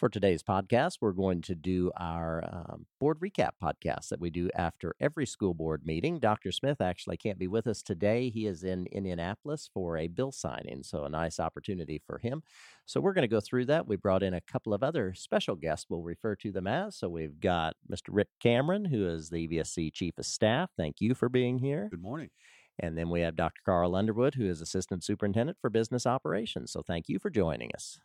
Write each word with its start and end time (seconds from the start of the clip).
For 0.00 0.08
today's 0.08 0.42
podcast, 0.42 0.94
we're 1.02 1.12
going 1.12 1.42
to 1.42 1.54
do 1.54 1.92
our 1.98 2.42
um, 2.50 2.86
board 2.98 3.20
recap 3.20 3.50
podcast 3.62 4.08
that 4.08 4.18
we 4.18 4.30
do 4.30 4.48
after 4.54 4.94
every 4.98 5.26
school 5.26 5.52
board 5.52 5.84
meeting. 5.84 6.18
Dr. 6.18 6.52
Smith 6.52 6.80
actually 6.80 7.18
can't 7.18 7.38
be 7.38 7.48
with 7.48 7.66
us 7.66 7.82
today. 7.82 8.30
He 8.30 8.46
is 8.46 8.64
in 8.64 8.86
Indianapolis 8.86 9.68
for 9.74 9.98
a 9.98 10.08
bill 10.08 10.32
signing, 10.32 10.84
so 10.84 11.04
a 11.04 11.10
nice 11.10 11.38
opportunity 11.38 12.00
for 12.06 12.16
him. 12.16 12.42
So 12.86 12.98
we're 12.98 13.12
going 13.12 13.28
to 13.28 13.28
go 13.28 13.42
through 13.42 13.66
that. 13.66 13.86
We 13.86 13.96
brought 13.96 14.22
in 14.22 14.32
a 14.32 14.40
couple 14.40 14.72
of 14.72 14.82
other 14.82 15.12
special 15.12 15.54
guests, 15.54 15.84
we'll 15.90 16.00
refer 16.00 16.34
to 16.36 16.50
them 16.50 16.66
as. 16.66 16.96
So 16.96 17.10
we've 17.10 17.38
got 17.38 17.74
Mr. 17.92 18.08
Rick 18.08 18.28
Cameron, 18.42 18.86
who 18.86 19.06
is 19.06 19.28
the 19.28 19.46
EVSC 19.46 19.92
Chief 19.92 20.16
of 20.16 20.24
Staff. 20.24 20.70
Thank 20.78 21.02
you 21.02 21.14
for 21.14 21.28
being 21.28 21.58
here. 21.58 21.88
Good 21.90 22.00
morning. 22.00 22.30
And 22.78 22.96
then 22.96 23.10
we 23.10 23.20
have 23.20 23.36
Dr. 23.36 23.60
Carl 23.66 23.94
Underwood, 23.94 24.36
who 24.36 24.46
is 24.46 24.62
Assistant 24.62 25.04
Superintendent 25.04 25.58
for 25.60 25.68
Business 25.68 26.06
Operations. 26.06 26.72
So 26.72 26.80
thank 26.80 27.10
you 27.10 27.18
for 27.18 27.28
joining 27.28 27.68
us. 27.74 27.98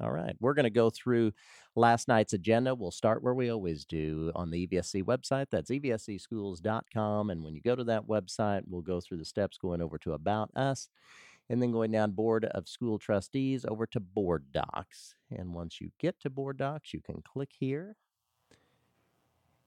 All 0.00 0.12
right. 0.12 0.36
We're 0.40 0.54
going 0.54 0.64
to 0.64 0.70
go 0.70 0.90
through 0.90 1.32
last 1.74 2.06
night's 2.06 2.32
agenda. 2.32 2.74
We'll 2.74 2.90
start 2.90 3.22
where 3.22 3.34
we 3.34 3.50
always 3.50 3.84
do 3.84 4.30
on 4.34 4.50
the 4.50 4.66
EVSC 4.66 5.02
website. 5.02 5.46
That's 5.50 5.70
evscschools.com. 5.70 7.30
And 7.30 7.42
when 7.42 7.54
you 7.54 7.60
go 7.60 7.74
to 7.74 7.84
that 7.84 8.06
website, 8.06 8.62
we'll 8.66 8.82
go 8.82 9.00
through 9.00 9.18
the 9.18 9.24
steps 9.24 9.58
going 9.58 9.82
over 9.82 9.98
to 9.98 10.12
About 10.12 10.50
Us 10.54 10.88
and 11.50 11.60
then 11.60 11.72
going 11.72 11.90
down 11.90 12.12
Board 12.12 12.44
of 12.44 12.68
School 12.68 12.98
Trustees 12.98 13.64
over 13.66 13.86
to 13.86 14.00
Board 14.00 14.44
Docs. 14.52 15.14
And 15.30 15.54
once 15.54 15.80
you 15.80 15.90
get 15.98 16.20
to 16.20 16.30
Board 16.30 16.58
Docs, 16.58 16.94
you 16.94 17.00
can 17.00 17.22
click 17.22 17.50
here. 17.58 17.96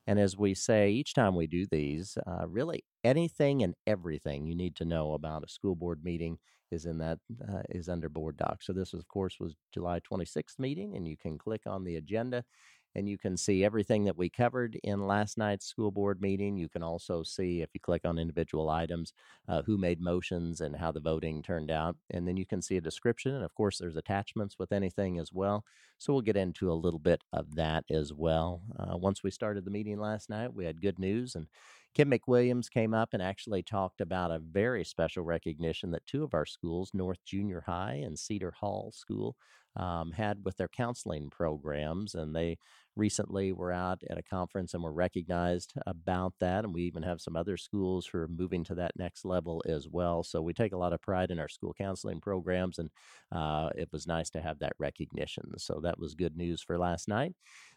And 0.08 0.20
as 0.20 0.38
we 0.38 0.54
say 0.54 0.92
each 0.92 1.14
time 1.14 1.36
we 1.36 1.48
do 1.48 1.66
these, 1.66 2.18
uh, 2.26 2.48
really 2.48 2.84
anything 3.04 3.64
and 3.64 3.76
everything 3.86 4.46
you 4.46 4.56
need 4.56 4.76
to 4.78 4.86
know 4.86 5.14
about 5.14 5.44
a 5.44 5.50
school 5.50 5.76
board 5.76 6.04
meeting 6.04 6.38
is 6.72 6.86
in 6.86 6.98
that 7.00 7.20
uh, 7.50 7.62
is 7.70 7.90
under 7.90 8.10
board 8.10 8.38
docs. 8.38 8.68
So 8.68 8.74
this, 8.74 8.94
of 8.94 9.08
course, 9.08 9.38
was 9.40 9.56
July 9.74 10.00
26th 10.00 10.60
meeting, 10.60 10.96
and 10.96 11.08
you 11.08 11.18
can 11.18 11.38
click 11.38 11.62
on 11.66 11.84
the 11.84 11.96
agenda 11.98 12.44
and 12.96 13.08
you 13.08 13.18
can 13.18 13.38
see 13.38 13.64
everything 13.64 14.04
that 14.06 14.18
we 14.18 14.30
covered 14.30 14.78
in 14.84 15.08
last 15.08 15.38
night's 15.38 15.66
school 15.66 15.92
board 15.92 16.22
meeting. 16.22 16.58
You 16.58 16.68
can 16.68 16.84
also 16.84 17.24
see, 17.24 17.62
if 17.62 17.70
you 17.74 17.80
click 17.80 18.02
on 18.06 18.18
individual 18.18 18.70
items, 18.70 19.14
uh, 19.48 19.62
who 19.62 19.78
made 19.78 20.02
motions 20.02 20.62
and 20.62 20.76
how 20.76 20.92
the 20.92 21.00
voting 21.00 21.42
turned 21.42 21.72
out. 21.72 21.96
And 22.10 22.28
then 22.28 22.38
you 22.38 22.46
can 22.46 22.62
see 22.62 22.78
a 22.78 22.82
description. 22.82 23.34
And 23.34 23.46
of 23.46 23.56
course, 23.56 23.78
there's 23.78 23.96
attachments 23.96 24.58
with 24.60 24.72
anything 24.72 25.20
as 25.20 25.32
well. 25.32 25.64
So 25.98 26.14
we'll 26.14 26.22
get 26.22 26.36
into 26.38 26.72
a 26.72 26.74
little 26.74 27.00
bit 27.00 27.24
of 27.32 27.56
that 27.56 27.86
as 27.90 28.12
well. 28.14 28.62
Uh, 28.78 28.98
once 28.98 29.24
we 29.24 29.32
started 29.32 29.66
the 29.66 29.72
meeting 29.72 30.00
last 30.00 30.30
night, 30.30 30.54
we 30.54 30.66
had 30.66 30.82
good 30.82 31.00
news. 31.00 31.36
And 31.36 31.48
Kim 31.94 32.12
McWilliams 32.12 32.70
came 32.70 32.94
up 32.94 33.10
and 33.14 33.22
actually 33.22 33.64
talked 33.64 34.02
about 34.02 34.32
a 34.32 34.40
very 34.40 34.84
special 34.84 35.24
recognition 35.24 35.92
that 35.92 36.06
two 36.08 36.24
of 36.24 36.34
our 36.34 36.46
schools, 36.46 36.92
North 36.94 37.20
Junior 37.26 37.64
High 37.68 38.02
and 38.04 38.18
Cedar 38.18 38.54
Hall 38.60 38.92
School, 38.94 39.36
um, 39.76 40.12
had 40.12 40.44
with 40.44 40.58
their 40.58 40.68
counseling 40.68 41.30
programs. 41.30 42.14
And 42.14 42.36
they 42.36 42.58
recently 42.96 43.54
were 43.54 43.72
out 43.72 44.02
at 44.10 44.18
a 44.18 44.24
conference 44.24 44.74
and 44.74 44.84
were 44.84 44.92
recognized 44.92 45.74
about 45.86 46.34
that. 46.40 46.66
And 46.66 46.74
we 46.74 46.84
even 46.84 47.04
have 47.04 47.22
some 47.22 47.36
other 47.36 47.58
schools 47.58 48.06
who 48.08 48.18
are 48.18 48.28
moving 48.28 48.64
to 48.66 48.76
that 48.76 48.92
next 48.98 49.24
level 49.24 49.64
as 49.66 49.88
well. 49.90 50.24
So 50.24 50.42
we 50.42 50.54
take 50.54 50.74
a 50.74 50.78
lot 50.78 50.94
of 50.94 51.02
pride 51.02 51.32
in 51.32 51.40
our 51.40 51.48
school 51.48 51.74
counseling 51.78 52.20
programs, 52.20 52.80
and 52.80 52.90
uh, 53.32 53.70
it 53.76 53.90
was 53.92 54.08
nice 54.08 54.30
to 54.32 54.42
have 54.42 54.60
that 54.60 54.74
recognition. 54.78 55.52
So 55.58 55.80
that 55.84 56.00
was 56.00 56.16
good 56.16 56.36
news 56.36 56.62
for 56.62 56.78
last 56.78 57.08
night. 57.08 57.34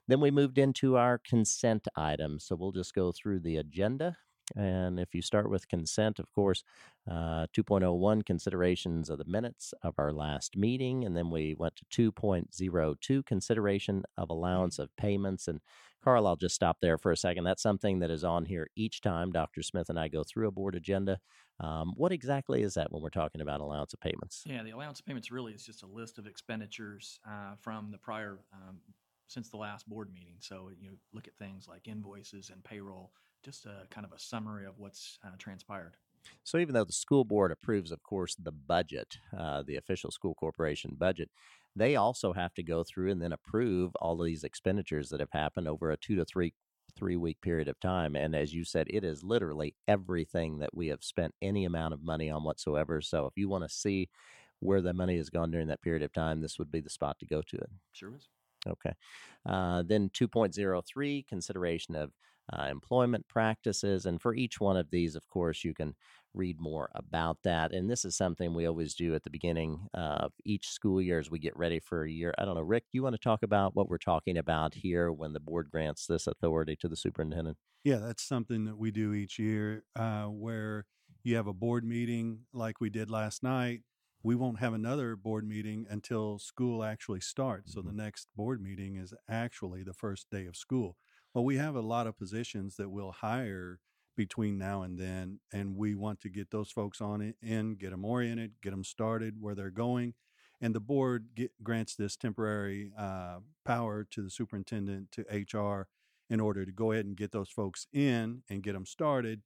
Then 0.09 0.21
we 0.21 0.31
moved 0.31 0.59
into 0.59 0.97
our 0.97 1.19
consent 1.19 1.89
items. 1.97 2.45
So 2.45 2.57
we'll 2.57 2.73
just 2.73 2.95
go 2.95 3.13
through 3.13 3.41
the 3.41 3.57
agenda. 3.57 4.17
And 4.55 5.01
if 5.01 5.15
you 5.15 5.23
start 5.23 5.49
with 5.49 5.69
consent, 5.69 6.19
of 6.19 6.31
course, 6.33 6.63
uh, 7.11 7.47
2.01 7.57 8.25
considerations 8.25 9.09
of 9.09 9.19
the 9.19 9.25
minutes 9.25 9.73
of 9.83 9.95
our 9.99 10.13
last 10.13 10.57
meeting. 10.57 11.05
And 11.05 11.17
then 11.17 11.31
we 11.31 11.55
went 11.59 11.77
to 11.77 12.13
2.02 12.13 13.25
consideration 13.25 14.05
of 14.19 14.29
allowance 14.29 14.79
of 14.79 14.95
payments. 14.97 15.49
And 15.49 15.61
Carl, 16.03 16.27
I'll 16.27 16.37
just 16.37 16.55
stop 16.55 16.79
there 16.83 16.99
for 16.99 17.11
a 17.11 17.17
second. 17.17 17.45
That's 17.45 17.63
something 17.63 18.01
that 18.01 18.11
is 18.11 18.25
on 18.25 18.45
here 18.45 18.69
each 18.77 19.01
time 19.01 19.33
Dr. 19.33 19.63
Smith 19.63 19.89
and 19.89 19.99
I 19.99 20.09
go 20.09 20.23
through 20.23 20.49
a 20.49 20.53
board 20.53 20.75
agenda. 20.75 21.21
Um, 21.61 21.95
what 21.97 22.13
exactly 22.13 22.63
is 22.63 22.75
that 22.75 22.93
when 22.93 23.03
we're 23.03 23.09
talking 23.11 23.41
about 23.41 23.61
allowance 23.61 23.95
of 23.95 24.01
payments? 24.01 24.43
Yeah, 24.45 24.63
the 24.63 24.73
allowance 24.73 25.01
of 25.01 25.07
payments 25.07 25.31
really 25.31 25.53
is 25.53 25.65
just 25.65 25.83
a 25.83 25.87
list 25.87 26.19
of 26.19 26.27
expenditures 26.27 27.19
uh, 27.27 27.55
from 27.61 27.91
the 27.91 27.99
prior. 27.99 28.41
Um, 28.53 28.81
since 29.27 29.49
the 29.49 29.57
last 29.57 29.89
board 29.89 30.13
meeting. 30.13 30.37
So 30.41 30.71
you 30.79 30.99
look 31.13 31.27
at 31.27 31.37
things 31.37 31.67
like 31.69 31.89
invoices 31.89 32.51
and 32.51 32.63
payroll, 32.65 33.13
just 33.45 33.67
a 33.67 33.87
kind 33.91 34.07
of 34.07 34.13
a 34.13 34.19
summary 34.19 34.67
of 34.67 34.79
what's 34.79 35.19
uh, 35.25 35.31
transpired. 35.39 35.97
So 36.43 36.59
even 36.59 36.75
though 36.75 36.85
the 36.85 36.93
school 36.93 37.25
board 37.25 37.53
approves, 37.53 37.91
of 37.91 38.03
course, 38.03 38.35
the 38.35 38.53
budget, 38.53 39.19
uh, 39.37 39.63
the 39.63 39.77
official 39.77 40.11
school 40.11 40.35
corporation 40.35 40.97
budget, 40.99 41.31
they 41.77 41.97
also 41.97 42.33
have 42.33 42.55
to 42.55 42.63
go 42.63 42.85
through 42.85 43.11
and 43.11 43.21
then 43.21 43.33
approve 43.33 43.95
all 43.97 44.21
of 44.21 44.27
these 44.27 44.45
expenditures 44.45 45.11
that 45.11 45.21
have 45.21 45.33
happened 45.33 45.69
over 45.69 45.91
a 45.91 45.97
two 45.97 46.17
to 46.17 46.25
three 46.25 46.55
three 46.97 47.17
week 47.17 47.41
period 47.41 47.69
of 47.69 47.81
time. 47.81 48.15
And 48.15 48.37
as 48.37 48.55
you 48.55 48.65
said, 48.65 48.87
it 48.89 49.05
is 49.05 49.25
literally 49.25 49.75
everything 49.89 50.59
that 50.59 50.75
we 50.75 50.89
have 50.89 51.03
spent 51.03 51.35
any 51.43 51.65
amount 51.65 51.93
of 51.93 52.03
money 52.03 52.31
on 52.31 52.45
whatsoever. 52.45 53.01
So 53.01 53.27
if 53.27 53.33
you 53.37 53.49
want 53.49 53.65
to 53.65 53.69
see 53.69 54.09
where 54.61 54.81
the 54.81 54.93
money 54.93 55.17
has 55.17 55.29
gone 55.29 55.51
during 55.51 55.67
that 55.69 55.83
period 55.83 56.03
of 56.03 56.13
time, 56.13 56.41
this 56.41 56.59
would 56.59 56.71
be 56.71 56.81
the 56.81 56.91
spot 56.91 57.19
to 57.19 57.27
go 57.27 57.43
to 57.43 57.57
it. 57.57 57.71
Sure 57.93 58.15
is. 58.15 58.29
Okay. 58.69 58.93
Uh, 59.47 59.83
then 59.87 60.11
2.03, 60.11 61.27
consideration 61.29 61.95
of 61.95 62.13
uh, 62.53 62.65
employment 62.65 63.27
practices. 63.29 64.07
And 64.07 64.21
for 64.21 64.35
each 64.35 64.61
one 64.61 64.77
of 64.77 64.91
these, 64.91 65.17
of 65.17 65.29
course, 65.29 65.65
you 65.65 65.75
can 65.75 65.95
read 66.35 66.61
more 66.61 66.91
about 66.95 67.39
that. 67.45 67.73
And 67.73 67.89
this 67.89 68.05
is 68.05 68.17
something 68.17 68.53
we 68.53 68.67
always 68.67 68.95
do 68.95 69.15
at 69.15 69.23
the 69.23 69.31
beginning 69.31 69.87
of 69.95 70.33
each 70.45 70.69
school 70.69 71.01
year 71.01 71.19
as 71.19 71.31
we 71.31 71.39
get 71.39 71.57
ready 71.57 71.81
for 71.81 72.05
a 72.05 72.11
year. 72.11 72.35
I 72.39 72.45
don't 72.45 72.57
know, 72.57 72.63
Rick, 72.63 72.85
do 72.85 72.99
you 72.99 73.03
want 73.03 73.15
to 73.15 73.23
talk 73.23 73.43
about 73.43 73.75
what 73.75 73.89
we're 73.89 73.99
talking 73.99 74.37
about 74.37 74.75
here 74.75 75.13
when 75.13 75.33
the 75.33 75.41
board 75.41 75.71
grants 75.71 76.07
this 76.07 76.27
authority 76.27 76.77
to 76.77 76.89
the 76.89 76.97
superintendent? 76.97 77.57
Yeah, 77.85 77.99
that's 77.99 78.23
something 78.23 78.65
that 78.65 78.77
we 78.79 78.91
do 78.91 79.13
each 79.13 79.39
year 79.39 79.85
uh, 79.95 80.25
where 80.25 80.87
you 81.23 81.37
have 81.37 81.47
a 81.47 81.53
board 81.53 81.85
meeting 81.85 82.41
like 82.53 82.81
we 82.81 82.91
did 82.91 83.11
last 83.11 83.43
night 83.43 83.83
we 84.25 84.35
won't 84.35 84.59
have 84.59 84.73
another 84.73 85.17
board 85.17 85.47
meeting 85.47 85.87
until 85.91 86.39
school 86.39 86.83
actually 86.83 87.21
starts. 87.21 87.75
So 87.75 87.83
the 87.83 87.91
mm-hmm. 87.91 87.99
next 87.99 88.27
board 88.35 88.61
meeting 88.61 88.97
is 88.97 89.13
actually 89.29 89.83
the 89.83 89.93
first 89.93 90.31
day 90.31 90.47
of 90.47 90.57
school. 90.57 90.97
Well, 91.35 91.45
we 91.45 91.59
have 91.59 91.77
a 91.77 91.83
lot 91.83 92.07
of 92.07 92.17
positions 92.17 92.77
that 92.77 92.89
we'll 92.89 93.13
hire 93.13 93.81
between 94.17 94.57
now 94.57 94.83
and 94.83 94.99
then, 94.99 95.41
and 95.53 95.77
we 95.77 95.95
want 95.95 96.21
to 96.21 96.31
get 96.31 96.51
those 96.51 96.71
folks 96.71 97.03
on 97.03 97.21
it 97.21 97.37
in, 97.43 97.75
get 97.75 97.91
them 97.91 98.05
oriented, 98.05 98.53
get 98.63 98.71
them 98.71 98.85
started 98.85 99.35
where 99.41 99.55
they're 99.55 99.71
going. 99.71 100.15
And 100.59 100.75
the 100.75 100.81
board 100.81 101.27
get, 101.35 101.51
grants 101.63 101.95
this 101.95 102.17
temporary 102.17 102.93
uh, 102.97 103.41
power 103.67 104.07
to 104.11 104.23
the 104.23 104.31
superintendent 104.31 105.13
to 105.13 105.23
HR 105.31 105.89
in 106.31 106.41
order 106.41 106.65
to 106.65 106.73
go 106.73 106.93
ahead 106.93 107.05
and 107.05 107.17
get 107.17 107.33
those 107.33 107.51
folks 107.51 107.87
in 107.93 108.43
and 108.49 108.63
get 108.63 108.73
them 108.73 108.87
started 108.87 109.43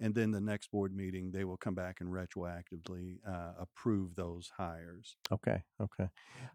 and 0.00 0.14
then 0.14 0.30
the 0.30 0.40
next 0.40 0.70
board 0.70 0.94
meeting 0.94 1.30
they 1.30 1.44
will 1.44 1.56
come 1.56 1.74
back 1.74 2.00
and 2.00 2.10
retroactively 2.10 3.18
uh, 3.26 3.52
approve 3.58 4.14
those 4.14 4.50
hires. 4.56 5.16
Okay 5.32 5.62
okay. 5.80 6.08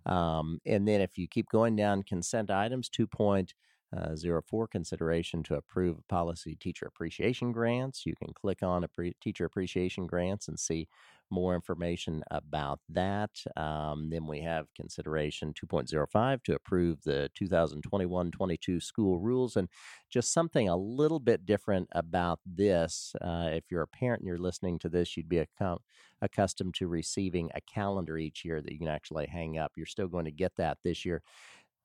Um, 0.05 0.59
and 0.65 0.87
then 0.87 1.01
if 1.01 1.17
you 1.17 1.27
keep 1.27 1.49
going 1.49 1.75
down 1.75 2.03
consent 2.03 2.49
items 2.49 2.89
2.04 2.89 3.47
uh, 3.95 4.67
consideration 4.71 5.43
to 5.43 5.55
approve 5.55 6.07
policy 6.07 6.55
teacher 6.55 6.85
appreciation 6.85 7.51
grants 7.51 8.05
you 8.05 8.15
can 8.15 8.33
click 8.33 8.63
on 8.63 8.85
pre- 8.93 9.15
teacher 9.21 9.45
appreciation 9.45 10.07
grants 10.07 10.47
and 10.47 10.59
see 10.59 10.87
more 11.33 11.55
information 11.55 12.23
about 12.31 12.79
that. 12.87 13.31
Um, 13.57 14.09
then 14.09 14.27
we 14.27 14.41
have 14.41 14.67
consideration 14.75 15.53
2.05 15.53 16.43
to 16.43 16.55
approve 16.55 17.01
the 17.03 17.29
2021 17.35 18.31
22 18.31 18.79
school 18.79 19.19
rules. 19.19 19.55
And 19.55 19.67
just 20.09 20.31
something 20.31 20.69
a 20.69 20.77
little 20.77 21.19
bit 21.19 21.45
different 21.45 21.89
about 21.93 22.39
this. 22.45 23.15
Uh, 23.19 23.49
if 23.51 23.65
you're 23.71 23.81
a 23.81 23.87
parent 23.87 24.21
and 24.21 24.27
you're 24.27 24.37
listening 24.37 24.77
to 24.79 24.89
this, 24.89 25.17
you'd 25.17 25.27
be 25.27 25.39
ac- 25.39 25.77
accustomed 26.21 26.75
to 26.75 26.87
receiving 26.87 27.49
a 27.55 27.61
calendar 27.61 28.17
each 28.17 28.45
year 28.45 28.61
that 28.61 28.71
you 28.71 28.77
can 28.77 28.87
actually 28.87 29.25
hang 29.25 29.57
up. 29.57 29.71
You're 29.75 29.85
still 29.87 30.07
going 30.07 30.25
to 30.25 30.31
get 30.31 30.55
that 30.57 30.77
this 30.83 31.03
year 31.03 31.23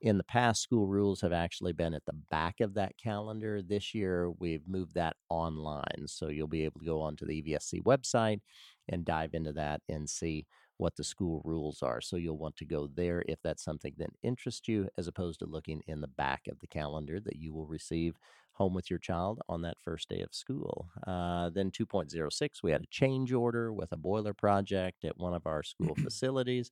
in 0.01 0.17
the 0.17 0.25
past, 0.25 0.63
school 0.63 0.87
rules 0.87 1.21
have 1.21 1.33
actually 1.33 1.73
been 1.73 1.95
at 1.95 2.05
the 2.07 2.13
back 2.31 2.61
of 2.61 2.75
that 2.75 2.97
calendar. 2.99 3.63
This 3.63 3.95
year, 3.95 4.31
we've 4.31 4.67
moved 4.69 4.95
that 4.95 5.17
online. 5.29 6.07
So 6.07 6.29
you'll 6.29 6.47
be 6.47 6.65
able 6.65 6.81
to 6.81 6.87
go 6.87 7.01
onto 7.01 7.27
the 7.27 7.43
EVSC 7.43 7.83
website 7.83 8.41
and 8.89 9.05
dive 9.05 9.35
into 9.35 9.53
that 9.55 9.81
and 9.89 10.09
see 10.09 10.47
what 10.77 10.95
the 10.95 11.03
school 11.05 11.43
rules 11.45 11.83
are. 11.83 12.01
So 12.01 12.17
you'll 12.17 12.39
want 12.39 12.57
to 12.59 12.65
go 12.65 12.89
there 12.95 13.25
if 13.27 13.41
that's 13.43 13.65
something 13.65 13.95
that 13.99 14.11
interests 14.23 14.69
you, 14.69 14.89
as 14.97 15.09
opposed 15.09 15.41
to 15.41 15.47
looking 15.47 15.83
in 15.89 16.01
the 16.01 16.07
back 16.07 16.43
of 16.49 16.61
the 16.61 16.69
calendar 16.69 17.19
that 17.21 17.37
you 17.37 17.53
will 17.53 17.67
receive 17.67 18.15
home 18.53 18.75
with 18.75 18.91
your 18.91 18.99
child 18.99 19.41
on 19.49 19.63
that 19.63 19.81
first 19.81 20.09
day 20.09 20.21
of 20.21 20.35
school. 20.35 20.89
Uh, 21.07 21.51
then 21.51 21.71
2.06, 21.71 22.63
we 22.63 22.71
had 22.71 22.83
a 22.83 22.87
change 22.91 23.33
order 23.33 23.73
with 23.73 23.91
a 23.93 23.97
boiler 23.97 24.35
project 24.35 25.05
at 25.05 25.19
one 25.19 25.35
of 25.35 25.47
our 25.47 25.63
school 25.63 25.95
facilities. 26.03 26.71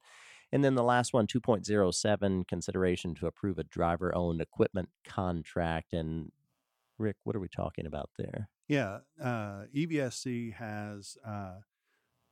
And 0.52 0.64
then 0.64 0.74
the 0.74 0.82
last 0.82 1.12
one, 1.12 1.26
2.07, 1.26 2.46
consideration 2.46 3.14
to 3.16 3.26
approve 3.26 3.58
a 3.58 3.64
driver 3.64 4.14
owned 4.14 4.40
equipment 4.40 4.88
contract. 5.04 5.92
And 5.92 6.30
Rick, 6.98 7.16
what 7.24 7.34
are 7.36 7.40
we 7.40 7.48
talking 7.48 7.86
about 7.86 8.10
there? 8.16 8.48
Yeah, 8.68 8.98
uh, 9.22 9.64
EVSC 9.74 10.54
has. 10.54 11.16
Uh, 11.26 11.56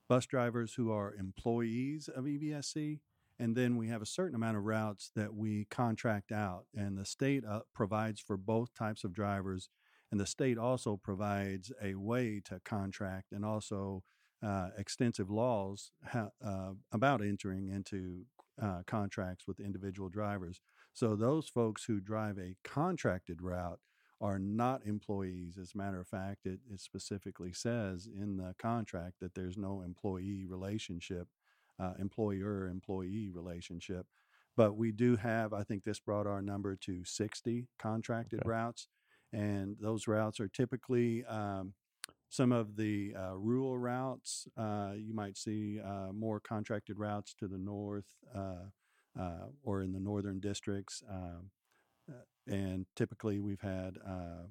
bus 0.09 0.27
drivers 0.27 0.75
who 0.75 0.91
are 0.93 1.15
employees 1.15 2.09
of 2.09 2.25
EVSC, 2.25 3.01
And 3.39 3.57
then 3.57 3.77
we 3.77 3.89
have 3.89 4.01
a 4.01 4.07
certain 4.07 4.37
amount 4.37 4.57
of 4.57 4.65
routes 4.65 5.11
that 5.17 5.35
we 5.35 5.67
contract 5.69 6.31
out, 6.31 6.67
and 6.73 6.97
the 6.97 7.05
state 7.05 7.45
uh, 7.45 7.61
provides 7.75 8.21
for 8.21 8.37
both 8.37 8.73
types 8.75 9.03
of 9.03 9.13
drivers. 9.13 9.69
And 10.13 10.21
the 10.21 10.27
state 10.27 10.57
also 10.57 10.97
provides 10.97 11.73
a 11.83 11.97
way 11.97 12.41
to 12.45 12.61
contract 12.65 13.33
and 13.33 13.45
also 13.45 14.05
uh, 14.45 14.69
extensive 14.77 15.31
laws 15.31 15.93
ha- 16.05 16.31
uh, 16.45 16.73
about 16.93 17.23
entering 17.23 17.69
into 17.69 18.25
uh, 18.61 18.83
contracts 18.87 19.47
with 19.47 19.59
individual 19.61 20.09
drivers. 20.09 20.61
So 20.93 21.17
those 21.17 21.49
folks 21.49 21.85
who 21.85 22.01
drive 22.01 22.39
a 22.39 22.57
contracted 22.63 23.43
route 23.43 23.81
are 24.21 24.39
not 24.39 24.87
employees. 24.87 25.59
As 25.59 25.73
a 25.75 25.79
matter 25.79 26.01
of 26.01 26.07
fact, 26.07 26.47
it, 26.47 26.61
it 26.73 26.81
specifically 26.81 27.53
says 27.53 28.07
in 28.07 28.37
the 28.37 28.55
contract 28.59 29.15
that 29.21 29.35
there's 29.35 29.57
no 29.57 29.83
employee 29.83 30.45
relationship, 30.47 31.29
uh, 31.81 31.95
employer 31.99 32.69
employee 32.69 33.31
relationship. 33.33 34.07
But 34.57 34.77
we 34.77 34.93
do 34.93 35.17
have, 35.17 35.53
I 35.53 35.65
think 35.65 35.83
this 35.83 35.99
brought 35.99 36.29
our 36.29 36.41
number 36.41 36.77
to 36.77 37.05
60 37.05 37.67
contracted 37.79 38.41
Okay. 38.41 38.49
routes. 38.49 38.89
And 39.33 39.77
those 39.81 40.07
routes 40.07 40.39
are 40.39 40.49
typically 40.49 41.25
um, 41.25 41.75
some 42.29 42.53
of 42.53 42.77
the 42.77 43.15
uh, 43.15 43.37
rural 43.37 43.79
routes. 43.79 44.49
Uh, 44.57 44.93
you 44.97 45.15
might 45.15 45.37
see 45.37 45.81
uh, 45.81 46.13
more 46.13 46.41
contracted 46.41 46.99
routes 46.99 47.35
to 47.35 47.49
the 47.49 47.59
north 47.59 48.17
uh, 48.35 48.67
uh, 49.19 49.47
or 49.63 49.81
in 49.83 49.93
the 49.93 50.01
northern 50.01 50.41
districts. 50.41 51.03
Um, 51.09 51.51
uh, 52.09 52.25
and 52.53 52.87
typically 52.97 53.41
we've 53.41 53.61
had 53.61 53.99
uh, 54.07 54.47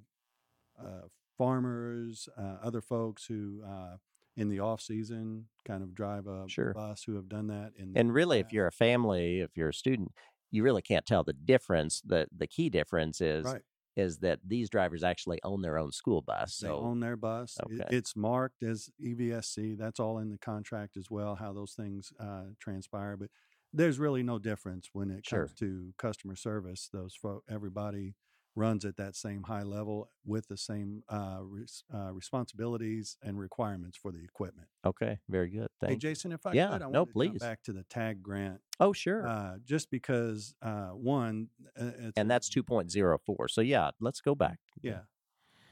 uh, 0.82 1.08
farmers, 1.38 2.30
uh, 2.38 2.58
other 2.64 2.82
folks 2.82 3.26
who 3.26 3.64
uh, 3.66 3.98
in 4.36 4.50
the 4.50 4.60
off 4.60 4.82
season 4.82 5.48
kind 5.66 5.84
of 5.84 5.94
drive 5.94 6.28
a 6.28 6.46
Sure. 6.50 6.74
bus 6.74 7.04
who 7.04 7.16
have 7.16 7.30
done 7.30 7.48
that. 7.48 7.74
In 7.78 7.96
And 7.96 8.14
really, 8.14 8.40
if 8.40 8.52
you're 8.52 8.68
a 8.68 8.72
family, 8.72 9.40
if 9.42 9.56
you're 9.56 9.70
a 9.70 9.74
student, 9.74 10.14
you 10.52 10.64
really 10.64 10.82
can't 10.82 11.06
tell 11.06 11.24
the 11.24 11.34
difference. 11.34 12.02
The 12.02 12.28
the 12.36 12.48
key 12.48 12.70
difference 12.70 13.22
is 13.22 13.46
right, 13.46 13.62
is 13.96 14.20
that 14.20 14.40
these 14.46 14.70
drivers 14.70 15.04
actually 15.04 15.40
own 15.44 15.62
their 15.62 15.78
own 15.78 15.92
school 15.92 16.22
bus. 16.22 16.58
they 16.58 16.68
So 16.68 16.78
own 16.80 17.00
their 17.00 17.16
bus. 17.18 17.58
Okay. 17.66 17.86
it's 17.96 18.16
marked 18.16 18.64
as 18.64 18.90
EVSC. 19.02 19.78
That's 19.78 20.00
all 20.00 20.18
in 20.20 20.30
the 20.30 20.38
contract 20.38 20.98
as 20.98 21.10
well. 21.10 21.36
How 21.36 21.54
those 21.54 21.74
things 21.74 22.12
uh, 22.20 22.46
transpire, 22.60 23.18
but 23.18 23.30
there's 23.72 24.00
really 24.00 24.24
no 24.24 24.40
difference 24.40 24.90
when 24.94 25.10
it 25.12 25.26
Sure. 25.26 25.46
comes 25.48 25.54
to 25.60 25.94
customer 25.98 26.36
service. 26.36 26.90
Those 26.92 27.16
folk, 27.16 27.44
everybody 27.50 28.16
runs 28.56 28.86
at 28.86 28.98
that 28.98 29.16
same 29.16 29.44
high 29.44 29.64
level 29.64 30.10
with 30.26 30.48
the 30.48 30.58
same 30.58 31.04
uh, 31.10 31.40
res- 31.42 31.84
uh, 31.94 32.12
responsibilities 32.14 33.18
and 33.24 33.40
requirements 33.40 33.98
for 33.98 34.12
the 34.12 34.24
equipment. 34.24 34.68
okay, 34.86 35.20
very 35.30 35.50
good. 35.50 35.68
Hey, 35.82 35.88
Thank. 35.88 36.02
Jason, 36.02 36.32
if 36.32 36.46
I 36.46 36.54
Yeah, 36.54 36.72
could, 36.74 36.82
I 36.82 36.88
no, 36.88 37.00
want 37.06 37.14
to 37.16 37.24
jump 37.26 37.34
please. 37.34 37.42
back 37.42 37.64
to 37.64 37.74
the 37.74 37.84
tag 37.84 38.22
grant, 38.22 38.62
oh, 38.80 38.94
sure. 38.94 39.26
uh, 39.28 39.56
just 39.64 39.90
because 39.90 40.54
uh, 40.62 40.90
one, 40.90 41.50
uh, 41.80 41.92
it's 42.00 42.18
and 42.18 42.30
that's 42.30 42.50
2.04. 42.50 43.50
So 43.50 43.62
yeah, 43.62 43.92
let's 44.00 44.22
go 44.22 44.36
back. 44.36 44.60
yeah. 44.82 45.00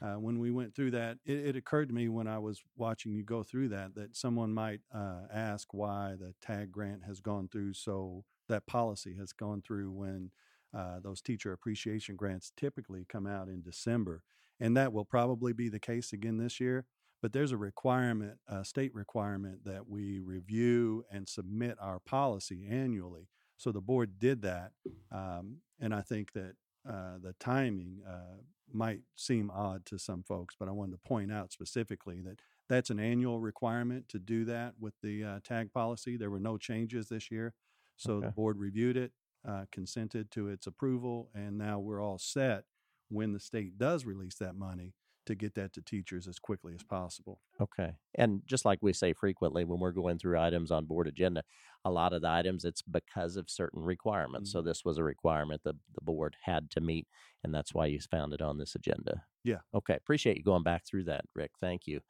Uh, 0.00 0.14
when 0.18 0.40
we 0.40 0.50
went 0.50 0.74
through 0.74 0.90
that, 0.90 1.16
it, 1.24 1.46
it 1.46 1.56
occurred 1.56 1.88
to 1.88 1.94
me 1.94 2.08
when 2.08 2.26
I 2.26 2.38
was 2.40 2.60
watching 2.76 3.12
you 3.12 3.22
go 3.22 3.44
through 3.44 3.68
that 3.68 3.94
that 3.94 4.16
someone 4.16 4.52
might 4.52 4.80
uh, 4.92 5.20
ask 5.32 5.72
why 5.72 6.16
the 6.18 6.34
tag 6.42 6.72
grant 6.72 7.04
has 7.06 7.20
gone 7.20 7.46
through 7.48 7.74
so 7.74 8.24
that 8.48 8.66
policy 8.66 9.14
has 9.16 9.32
gone 9.32 9.62
through 9.62 9.92
when 9.92 10.32
uh, 10.76 11.00
those 11.02 11.20
teacher 11.20 11.52
appreciation 11.52 12.16
grants 12.16 12.52
typically 12.56 13.04
come 13.08 13.26
out 13.26 13.48
in 13.48 13.62
December, 13.62 14.22
and 14.60 14.76
that 14.76 14.92
will 14.92 15.04
probably 15.04 15.52
be 15.52 15.68
the 15.68 15.80
case 15.80 16.12
again 16.12 16.38
this 16.38 16.60
year. 16.60 16.86
But 17.20 17.32
there's 17.32 17.52
a 17.52 17.56
requirement, 17.56 18.38
a 18.48 18.64
state 18.64 18.94
requirement, 18.94 19.64
that 19.64 19.88
we 19.88 20.18
review 20.18 21.04
and 21.10 21.28
submit 21.28 21.76
our 21.80 22.00
policy 22.00 22.66
annually. 22.68 23.28
So 23.56 23.70
the 23.70 23.80
board 23.80 24.18
did 24.18 24.42
that, 24.42 24.72
um, 25.12 25.58
and 25.78 25.94
I 25.94 26.00
think 26.00 26.32
that 26.32 26.54
uh, 26.88 27.18
the 27.22 27.34
timing 27.38 28.00
uh, 28.08 28.40
might 28.72 29.02
seem 29.14 29.50
odd 29.50 29.86
to 29.86 29.98
some 29.98 30.24
folks, 30.24 30.56
but 30.58 30.68
I 30.68 30.72
wanted 30.72 30.92
to 30.92 31.08
point 31.08 31.30
out 31.30 31.52
specifically 31.52 32.20
that 32.22 32.40
that's 32.68 32.90
an 32.90 32.98
annual 32.98 33.40
requirement 33.40 34.08
to 34.08 34.18
do 34.18 34.44
that 34.46 34.74
with 34.80 34.94
the 35.02 35.22
uh, 35.22 35.40
tag 35.44 35.72
policy. 35.72 36.16
There 36.16 36.30
were 36.30 36.40
no 36.40 36.56
changes 36.56 37.08
this 37.08 37.30
year, 37.30 37.54
so 37.96 38.20
the 38.20 38.30
board 38.30 38.58
reviewed 38.58 38.96
it, 38.96 39.12
uh, 39.46 39.64
consented 39.70 40.30
to 40.32 40.48
its 40.48 40.66
approval, 40.66 41.30
and 41.34 41.58
now 41.58 41.78
we're 41.78 42.02
all 42.02 42.18
set 42.18 42.64
when 43.08 43.32
the 43.32 43.40
state 43.40 43.78
does 43.78 44.04
release 44.04 44.36
that 44.36 44.54
money 44.54 44.94
to 45.26 45.34
get 45.34 45.54
that 45.54 45.72
to 45.72 45.80
teachers 45.80 46.26
as 46.26 46.38
quickly 46.38 46.74
as 46.74 46.82
possible. 46.82 47.40
Okay. 47.60 47.92
And 48.16 48.42
just 48.44 48.64
like 48.64 48.80
we 48.82 48.92
say 48.92 49.12
frequently 49.12 49.64
when 49.64 49.78
we're 49.78 49.92
going 49.92 50.18
through 50.18 50.38
items 50.38 50.70
on 50.70 50.84
board 50.84 51.06
agenda, 51.06 51.44
a 51.84 51.90
lot 51.90 52.12
of 52.12 52.22
the 52.22 52.28
items 52.28 52.64
it's 52.64 52.82
because 52.82 53.36
of 53.36 53.48
certain 53.48 53.82
requirements. 53.82 54.50
So 54.50 54.62
this 54.62 54.84
was 54.84 54.98
a 54.98 55.04
requirement 55.04 55.62
that 55.64 55.76
the 55.94 56.00
board 56.00 56.36
had 56.42 56.70
to 56.72 56.80
meet, 56.80 57.06
and 57.44 57.54
that's 57.54 57.72
why 57.72 57.86
you 57.86 58.00
found 58.00 58.32
it 58.32 58.42
on 58.42 58.58
this 58.58 58.74
agenda. 58.74 59.22
Yeah. 59.44 59.58
Okay. 59.74 59.94
Appreciate 59.94 60.36
you 60.36 60.42
going 60.42 60.64
back 60.64 60.84
through 60.86 61.04
that, 61.04 61.24
Rick. 61.34 61.52
Thank 61.60 61.86
you. 61.86 62.00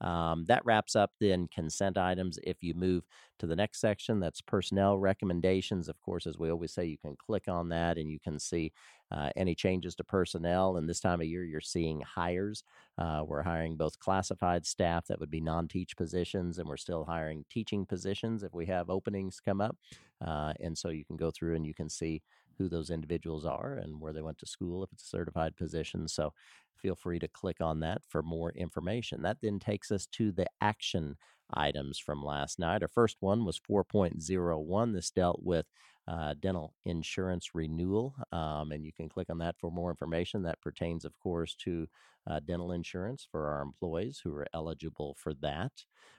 Um, 0.00 0.44
that 0.46 0.64
wraps 0.64 0.96
up 0.96 1.12
then 1.20 1.48
consent 1.54 1.98
items. 1.98 2.38
If 2.42 2.62
you 2.62 2.74
move 2.74 3.04
to 3.38 3.46
the 3.46 3.56
next 3.56 3.80
section, 3.80 4.20
that's 4.20 4.40
personnel 4.40 4.98
recommendations. 4.98 5.88
Of 5.88 6.00
course, 6.00 6.26
as 6.26 6.38
we 6.38 6.50
always 6.50 6.72
say, 6.72 6.86
you 6.86 6.98
can 6.98 7.16
click 7.16 7.48
on 7.48 7.68
that 7.70 7.98
and 7.98 8.10
you 8.10 8.18
can 8.18 8.38
see 8.38 8.72
uh, 9.12 9.30
any 9.36 9.54
changes 9.54 9.94
to 9.96 10.04
personnel. 10.04 10.76
And 10.76 10.88
this 10.88 11.00
time 11.00 11.20
of 11.20 11.26
year, 11.26 11.44
you're 11.44 11.60
seeing 11.60 12.00
hires. 12.00 12.62
Uh, 12.96 13.22
we're 13.26 13.42
hiring 13.42 13.76
both 13.76 13.98
classified 13.98 14.64
staff 14.66 15.06
that 15.08 15.20
would 15.20 15.30
be 15.30 15.40
non 15.40 15.68
teach 15.68 15.96
positions, 15.96 16.58
and 16.58 16.68
we're 16.68 16.76
still 16.76 17.04
hiring 17.04 17.44
teaching 17.50 17.86
positions 17.86 18.42
if 18.42 18.54
we 18.54 18.66
have 18.66 18.90
openings 18.90 19.40
come 19.44 19.60
up. 19.60 19.76
Uh, 20.24 20.52
and 20.60 20.76
so 20.76 20.90
you 20.90 21.04
can 21.04 21.16
go 21.16 21.30
through 21.30 21.56
and 21.56 21.66
you 21.66 21.74
can 21.74 21.88
see 21.88 22.22
who 22.60 22.68
those 22.68 22.90
individuals 22.90 23.46
are 23.46 23.72
and 23.72 24.00
where 24.00 24.12
they 24.12 24.20
went 24.20 24.38
to 24.38 24.46
school 24.46 24.84
if 24.84 24.92
it's 24.92 25.02
a 25.02 25.06
certified 25.06 25.56
position. 25.56 26.06
So 26.06 26.34
feel 26.76 26.94
free 26.94 27.18
to 27.18 27.28
click 27.28 27.60
on 27.60 27.80
that 27.80 28.02
for 28.06 28.22
more 28.22 28.52
information. 28.52 29.22
That 29.22 29.38
then 29.40 29.58
takes 29.58 29.90
us 29.90 30.06
to 30.12 30.30
the 30.30 30.46
action 30.60 31.16
items 31.54 31.98
from 31.98 32.22
last 32.22 32.58
night. 32.58 32.82
Our 32.82 32.88
first 32.88 33.16
one 33.20 33.46
was 33.46 33.58
4.01. 33.58 34.92
This 34.92 35.10
dealt 35.10 35.42
with 35.42 35.64
uh, 36.10 36.34
dental 36.40 36.74
insurance 36.84 37.50
renewal, 37.54 38.16
um, 38.32 38.72
and 38.72 38.84
you 38.84 38.92
can 38.92 39.08
click 39.08 39.30
on 39.30 39.38
that 39.38 39.56
for 39.56 39.70
more 39.70 39.90
information. 39.90 40.42
That 40.42 40.60
pertains, 40.60 41.04
of 41.04 41.16
course, 41.20 41.54
to 41.60 41.86
uh, 42.28 42.40
dental 42.44 42.72
insurance 42.72 43.26
for 43.30 43.46
our 43.46 43.62
employees 43.62 44.20
who 44.24 44.34
are 44.34 44.46
eligible 44.52 45.14
for 45.16 45.34
that. 45.34 45.70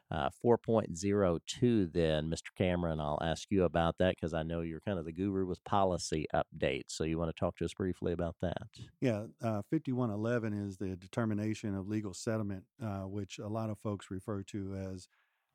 Uh, 0.09 0.29
4.02, 0.43 1.91
then, 1.91 2.29
Mr. 2.29 2.55
Cameron, 2.57 3.01
I'll 3.01 3.19
ask 3.21 3.47
you 3.49 3.63
about 3.63 3.97
that 3.99 4.15
because 4.15 4.33
I 4.33 4.43
know 4.43 4.61
you're 4.61 4.81
kind 4.81 4.97
of 4.99 5.05
the 5.05 5.11
guru 5.11 5.45
with 5.45 5.63
policy 5.65 6.25
updates. 6.33 6.87
So 6.89 7.03
you 7.03 7.17
want 7.17 7.33
to 7.35 7.39
talk 7.39 7.57
to 7.57 7.65
us 7.65 7.73
briefly 7.73 8.13
about 8.13 8.35
that? 8.41 8.67
Yeah, 9.01 9.25
uh, 9.41 9.61
5111 9.69 10.53
is 10.53 10.77
the 10.77 10.95
determination 10.95 11.75
of 11.75 11.87
legal 11.87 12.13
settlement, 12.13 12.63
uh, 12.81 13.03
which 13.07 13.39
a 13.39 13.47
lot 13.47 13.69
of 13.69 13.77
folks 13.77 14.09
refer 14.09 14.43
to 14.43 14.75
as 14.93 15.07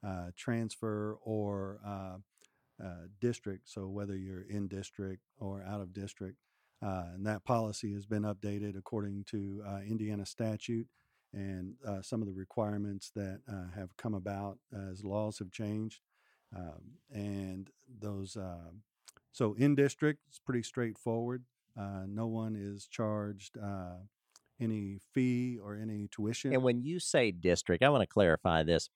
uh, 0.06 0.30
transfer 0.36 1.18
or 1.22 1.80
uh, 2.82 3.08
district. 3.20 3.68
So 3.68 3.88
whether 3.88 4.16
you're 4.16 4.46
in 4.48 4.68
district 4.68 5.22
or 5.38 5.62
out 5.62 5.80
of 5.80 5.92
district. 5.92 6.38
Uh, 6.82 7.04
and 7.14 7.26
that 7.26 7.44
policy 7.44 7.94
has 7.94 8.04
been 8.06 8.22
updated 8.22 8.76
according 8.76 9.24
to 9.24 9.62
uh, 9.66 9.78
Indiana 9.78 10.26
statute 10.26 10.86
and 11.32 11.74
uh, 11.86 12.02
some 12.02 12.20
of 12.20 12.28
the 12.28 12.34
requirements 12.34 13.10
that 13.14 13.40
uh, 13.48 13.74
have 13.74 13.96
come 13.96 14.14
about 14.14 14.58
as 14.90 15.04
laws 15.04 15.38
have 15.38 15.50
changed. 15.50 16.00
Um, 16.54 16.98
and 17.10 17.70
those, 18.00 18.36
so 19.32 19.54
in 19.54 19.74
district, 19.74 20.20
it's 20.28 20.38
pretty 20.38 20.62
straightforward. 20.62 21.44
Uh, 21.78 22.04
no 22.08 22.26
one 22.26 22.56
is 22.56 22.86
charged 22.86 23.58
uh, 23.62 23.98
any 24.58 24.98
fee 25.12 25.58
or 25.62 25.76
any 25.76 26.08
tuition. 26.10 26.54
And 26.54 26.62
when 26.62 26.80
you 26.80 26.98
say 26.98 27.30
district, 27.30 27.84
I 27.84 27.90
want 27.90 28.02
to 28.02 28.06
clarify 28.06 28.62
this 28.62 28.88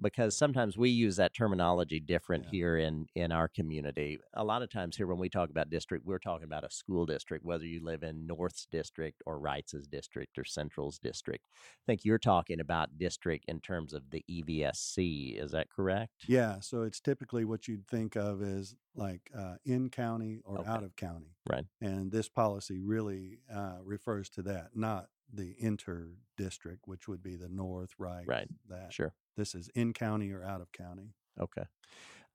because 0.00 0.36
sometimes 0.36 0.76
we 0.76 0.90
use 0.90 1.16
that 1.16 1.34
terminology 1.34 2.00
different 2.00 2.44
Yeah. 2.44 2.50
here 2.50 2.76
in 2.78 3.06
in 3.14 3.32
our 3.32 3.48
community. 3.48 4.18
A 4.34 4.44
lot 4.44 4.62
of 4.62 4.70
times 4.70 4.96
here 4.96 5.06
when 5.06 5.18
we 5.18 5.28
talk 5.28 5.50
about 5.50 5.70
district, 5.70 6.04
we're 6.04 6.18
talking 6.18 6.44
about 6.44 6.64
a 6.64 6.70
school 6.70 7.06
district, 7.06 7.44
whether 7.44 7.64
you 7.64 7.82
live 7.84 8.02
in 8.02 8.26
North's 8.26 8.66
district 8.70 9.22
or 9.26 9.38
Wright's 9.38 9.74
district 9.88 10.38
or 10.38 10.44
Central's 10.44 10.98
district. 10.98 11.46
I 11.56 11.84
think 11.86 12.04
you're 12.04 12.18
talking 12.18 12.60
about 12.60 12.98
district 12.98 13.44
in 13.48 13.60
terms 13.60 13.92
of 13.94 14.10
the 14.10 14.24
EVSC. 14.30 15.40
Is 15.42 15.52
that 15.52 15.70
correct? 15.70 16.24
yeah, 16.28 16.60
so 16.60 16.82
it's 16.82 17.00
typically 17.00 17.44
what 17.44 17.68
you'd 17.68 17.86
think 17.86 18.16
of 18.16 18.42
as 18.42 18.74
like 18.94 19.30
uh, 19.36 19.56
in 19.64 19.88
county 19.90 20.40
or 20.44 20.60
Okay. 20.60 20.68
out 20.70 20.82
of 20.84 20.96
county. 20.96 21.36
Right. 21.50 21.66
And 21.80 22.10
this 22.10 22.28
policy 22.28 22.80
really 22.80 23.38
uh, 23.52 23.78
refers 23.84 24.28
to 24.30 24.42
that, 24.42 24.70
not 24.74 25.08
the 25.32 25.54
inter 25.58 26.08
district, 26.36 26.86
which 26.86 27.08
would 27.08 27.22
be 27.22 27.36
the 27.36 27.48
north, 27.48 27.90
right? 27.98 28.26
Right. 28.26 28.48
That 28.68 28.92
Sure. 28.92 29.14
this 29.36 29.54
is 29.54 29.68
in 29.74 29.92
county 29.92 30.32
or 30.32 30.44
out 30.44 30.60
of 30.60 30.72
county. 30.72 31.14
Okay. 31.40 31.64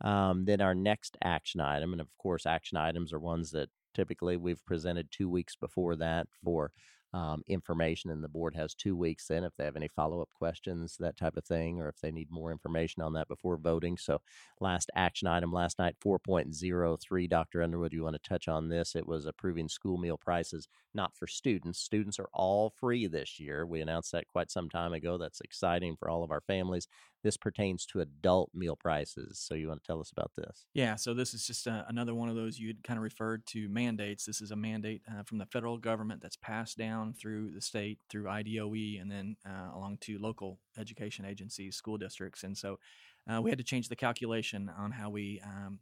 Um, 0.02 0.46
then 0.46 0.62
our 0.62 0.76
next 0.76 1.18
action 1.24 1.62
item, 1.62 1.92
and 1.92 2.02
of 2.02 2.08
course, 2.18 2.46
action 2.46 2.78
items 2.78 3.14
are 3.14 3.20
ones 3.20 3.52
that 3.52 3.70
typically 3.94 4.38
we've 4.38 4.64
presented 4.66 5.10
two 5.12 5.30
weeks 5.30 5.56
before 5.56 5.96
that 5.98 6.28
for 6.44 6.72
um, 7.14 7.44
information, 7.48 8.10
and 8.12 8.24
the 8.24 8.30
board 8.30 8.56
has 8.56 8.74
two 8.74 8.96
weeks 8.96 9.28
then 9.28 9.44
if 9.44 9.56
they 9.56 9.66
have 9.66 9.76
any 9.76 9.88
follow 9.88 10.22
up 10.22 10.30
questions, 10.34 10.96
that 11.00 11.18
type 11.18 11.38
of 11.38 11.44
thing, 11.44 11.82
or 11.82 11.90
if 11.90 12.00
they 12.00 12.12
need 12.12 12.32
more 12.32 12.52
information 12.52 13.02
on 13.02 13.14
that 13.14 13.28
before 13.28 13.58
voting. 13.58 13.98
So, 13.98 14.22
last 14.60 14.90
action 14.96 15.28
item 15.28 15.52
last 15.52 15.80
night, 15.80 15.96
4.03. 16.04 17.30
Dr. 17.30 17.64
Underwood, 17.64 17.94
you 17.94 18.04
want 18.04 18.22
to 18.22 18.30
touch 18.30 18.48
on 18.48 18.70
this? 18.70 18.96
It 18.96 19.08
was 19.08 19.26
approving 19.26 19.68
school 19.68 19.98
meal 19.98 20.18
prices, 20.18 20.68
not 20.94 21.16
for 21.16 21.28
students. 21.28 21.80
Students 21.80 22.20
are 22.20 22.30
all 22.34 22.70
free 22.70 23.08
this 23.08 23.40
year. 23.40 23.66
We 23.66 23.82
announced 23.82 24.12
that 24.14 24.28
quite 24.28 24.52
some 24.52 24.70
time 24.70 24.94
ago. 24.94 25.18
That's 25.18 25.42
exciting 25.42 25.98
for 25.98 26.10
all 26.10 26.24
of 26.24 26.32
our 26.32 26.42
families. 26.42 26.88
This 27.24 27.38
pertains 27.38 27.86
to 27.88 28.02
adult 28.02 28.50
meal 28.54 28.76
prices. 28.76 29.40
So, 29.40 29.54
you 29.54 29.68
want 29.68 29.84
to 29.84 29.88
tell 29.88 30.00
us 30.00 30.12
about 30.12 30.32
this? 30.36 30.66
Yeah, 30.74 30.96
so 30.96 31.14
this 31.14 31.34
is 31.34 31.46
just 31.46 31.68
uh, 31.68 31.84
another 31.88 32.16
one 32.16 32.30
of 32.30 32.36
those 32.36 32.60
you 32.60 32.68
had 32.68 32.84
kind 32.84 32.98
of 32.98 33.04
referred 33.04 33.46
to 33.48 33.70
mandates. 33.70 34.26
This 34.26 34.42
is 34.42 34.52
a 34.52 34.56
mandate 34.56 35.02
uh, 35.10 35.24
from 35.24 35.38
the 35.38 35.46
federal 35.46 35.78
government 35.78 36.22
that's 36.22 36.38
passed 36.38 36.78
down 36.78 37.14
through 37.14 37.52
the 37.52 37.62
state, 37.62 38.00
through 38.10 38.24
IDOE, 38.24 39.02
and 39.02 39.12
then 39.12 39.36
uh, 39.46 39.76
along 39.76 39.98
to 40.02 40.18
local 40.20 40.60
education 40.78 41.26
agencies, 41.26 41.76
school 41.76 41.98
districts. 41.98 42.44
And 42.44 42.58
so 42.58 42.80
uh, 43.32 43.42
we 43.42 43.52
had 43.52 43.60
to 43.60 43.64
change 43.64 43.90
the 43.90 43.96
calculation 43.96 44.72
on 44.78 44.92
how 44.92 45.10
we 45.10 45.42
um, 45.44 45.80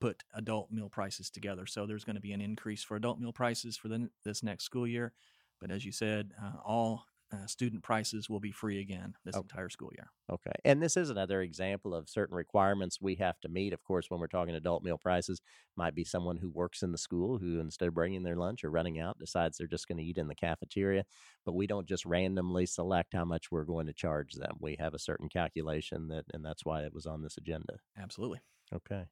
put 0.00 0.22
adult 0.34 0.70
meal 0.70 0.88
prices 0.88 1.30
together. 1.30 1.66
So 1.66 1.86
there's 1.86 2.04
going 2.04 2.16
to 2.16 2.22
be 2.22 2.32
an 2.32 2.40
increase 2.40 2.82
for 2.82 2.96
adult 2.96 3.18
meal 3.18 3.32
prices 3.32 3.76
for 3.76 3.88
the, 3.88 4.10
this 4.24 4.42
next 4.42 4.64
school 4.64 4.86
year. 4.86 5.12
But 5.60 5.70
as 5.70 5.84
you 5.84 5.92
said, 5.92 6.32
uh, 6.42 6.58
all 6.64 7.06
uh, 7.34 7.46
student 7.46 7.82
prices 7.82 8.28
will 8.30 8.40
be 8.40 8.52
free 8.52 8.80
again 8.80 9.14
this 9.24 9.34
Okay. 9.34 9.42
entire 9.42 9.68
school 9.68 9.90
year. 9.96 10.10
Okay. 10.30 10.52
And 10.64 10.82
this 10.82 10.96
is 10.96 11.10
another 11.10 11.42
example 11.42 11.94
of 11.94 12.08
certain 12.08 12.34
requirements 12.36 13.00
we 13.00 13.16
have 13.16 13.38
to 13.40 13.48
meet. 13.48 13.72
Of 13.74 13.84
course, 13.84 14.10
when 14.10 14.20
we're 14.20 14.26
talking 14.28 14.54
adult 14.54 14.82
meal 14.82 14.98
prices, 14.98 15.42
might 15.76 15.94
be 15.94 16.04
someone 16.04 16.38
who 16.38 16.50
works 16.50 16.82
in 16.82 16.92
the 16.92 16.98
school 16.98 17.38
who, 17.38 17.60
instead 17.60 17.88
of 17.88 17.94
bringing 17.94 18.22
their 18.22 18.36
lunch 18.36 18.64
or 18.64 18.70
running 18.70 18.98
out, 19.00 19.18
decides 19.18 19.58
they're 19.58 19.66
just 19.66 19.88
going 19.88 19.98
to 19.98 20.04
eat 20.04 20.18
in 20.18 20.28
the 20.28 20.34
cafeteria. 20.34 21.04
But 21.44 21.54
we 21.54 21.66
don't 21.66 21.86
just 21.88 22.06
randomly 22.06 22.66
select 22.66 23.12
how 23.14 23.24
much 23.26 23.50
we're 23.50 23.64
going 23.64 23.86
to 23.86 23.92
charge 23.92 24.32
them. 24.34 24.56
We 24.60 24.76
have 24.80 24.94
a 24.94 24.98
certain 24.98 25.28
calculation 25.28 26.08
that, 26.08 26.24
and 26.32 26.44
that's 26.44 26.64
why 26.64 26.84
it 26.84 26.94
was 26.94 27.06
on 27.06 27.22
this 27.22 27.36
agenda. 27.36 27.78
Absolutely. 27.96 28.40
Okay. 28.74 29.04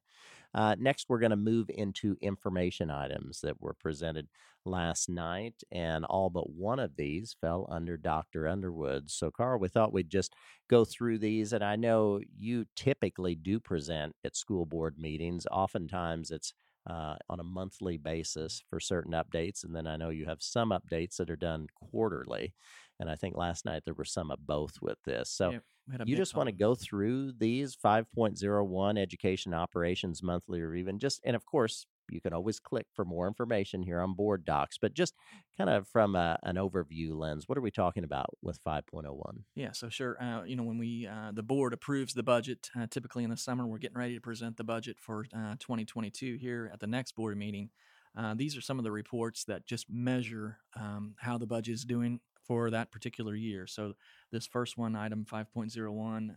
Uh, 0.53 0.75
next, 0.79 1.07
we're 1.09 1.19
going 1.19 1.31
to 1.31 1.35
move 1.37 1.69
into 1.73 2.17
information 2.21 2.91
items 2.91 3.41
that 3.41 3.61
were 3.61 3.73
presented 3.75 4.27
last 4.65 5.09
night, 5.09 5.55
and 5.71 6.05
all 6.05 6.29
but 6.29 6.49
one 6.51 6.79
of 6.79 6.95
these 6.95 7.35
fell 7.41 7.67
under 7.71 7.97
Dr. 7.97 8.47
Underwood. 8.47 9.09
So, 9.11 9.31
Carl, 9.31 9.59
we 9.59 9.69
thought 9.69 9.93
we'd 9.93 10.09
just 10.09 10.33
go 10.69 10.85
through 10.85 11.19
these, 11.19 11.53
and 11.53 11.63
I 11.63 11.75
know 11.75 12.21
you 12.37 12.65
typically 12.75 13.35
do 13.35 13.59
present 13.59 14.15
at 14.25 14.35
school 14.37 14.65
board 14.65 14.97
meetings. 14.97 15.47
Oftentimes, 15.51 16.31
it's 16.31 16.53
uh, 16.89 17.15
on 17.29 17.39
a 17.39 17.43
monthly 17.43 17.97
basis 17.97 18.63
for 18.69 18.79
certain 18.79 19.13
updates, 19.13 19.63
and 19.63 19.75
then 19.75 19.87
I 19.87 19.97
know 19.97 20.09
you 20.09 20.25
have 20.25 20.41
some 20.41 20.71
updates 20.71 21.17
that 21.17 21.29
are 21.29 21.35
done 21.35 21.67
quarterly. 21.75 22.53
And 22.99 23.09
I 23.09 23.15
think 23.15 23.35
last 23.35 23.65
night 23.65 23.83
there 23.85 23.93
were 23.93 24.05
some 24.05 24.31
of 24.31 24.45
both 24.45 24.81
with 24.81 24.97
this. 25.05 25.29
So, 25.29 25.51
Yeah, 25.51 25.59
we 25.87 25.91
had 25.91 26.01
a 26.01 26.05
you 26.05 26.15
just 26.15 26.35
want 26.35 26.47
to 26.47 26.53
go 26.53 26.75
through 26.75 27.33
these 27.33 27.75
5.01 27.75 28.97
education 28.97 29.53
operations 29.53 30.23
monthly 30.23 30.61
or 30.61 30.73
even 30.75 30.99
just 30.99 31.21
and 31.25 31.35
of 31.35 31.45
course 31.45 31.85
you 32.09 32.21
can 32.21 32.33
always 32.33 32.59
click 32.59 32.85
for 32.93 33.05
more 33.05 33.27
information 33.27 33.81
here 33.83 34.01
on 34.01 34.13
board 34.13 34.45
docs 34.45 34.77
but 34.77 34.93
just 34.93 35.13
kind 35.57 35.69
of 35.69 35.87
from 35.87 36.15
a, 36.15 36.37
an 36.43 36.55
overview 36.55 37.15
lens 37.15 37.47
what 37.47 37.57
are 37.57 37.61
we 37.61 37.71
talking 37.71 38.03
about 38.03 38.27
with 38.41 38.63
5.01 38.63 39.13
Yeah, 39.55 39.71
so 39.71 39.89
sure. 39.89 40.21
Uh, 40.21 40.43
you 40.43 40.55
know, 40.55 40.63
when 40.63 40.77
we 40.77 41.07
uh, 41.07 41.31
the 41.33 41.43
board 41.43 41.73
approves 41.73 42.13
the 42.13 42.23
budget, 42.23 42.69
uh, 42.77 42.87
typically 42.89 43.23
in 43.23 43.29
the 43.29 43.37
summer, 43.37 43.65
we're 43.65 43.77
getting 43.77 43.97
ready 43.97 44.15
to 44.15 44.21
present 44.21 44.57
the 44.57 44.63
budget 44.63 44.97
for 44.99 45.25
uh, 45.35 45.55
2022 45.59 46.35
here 46.35 46.69
at 46.73 46.79
the 46.79 46.87
next 46.87 47.15
board 47.15 47.37
meeting. 47.37 47.69
Uh, 48.17 48.33
these 48.35 48.55
are 48.55 48.61
some 48.61 48.77
of 48.77 48.83
the 48.83 48.91
reports 48.91 49.43
that 49.45 49.65
just 49.65 49.87
measure 49.89 50.57
um, 50.79 51.15
how 51.19 51.37
the 51.37 51.47
budget 51.47 51.73
is 51.73 51.83
doing 51.83 52.19
for 52.45 52.69
that 52.69 52.91
particular 52.91 53.35
year. 53.35 53.67
So 53.67 53.93
this 54.31 54.45
first 54.45 54.77
one, 54.77 54.95
item 54.95 55.25
5.01, 55.31 55.87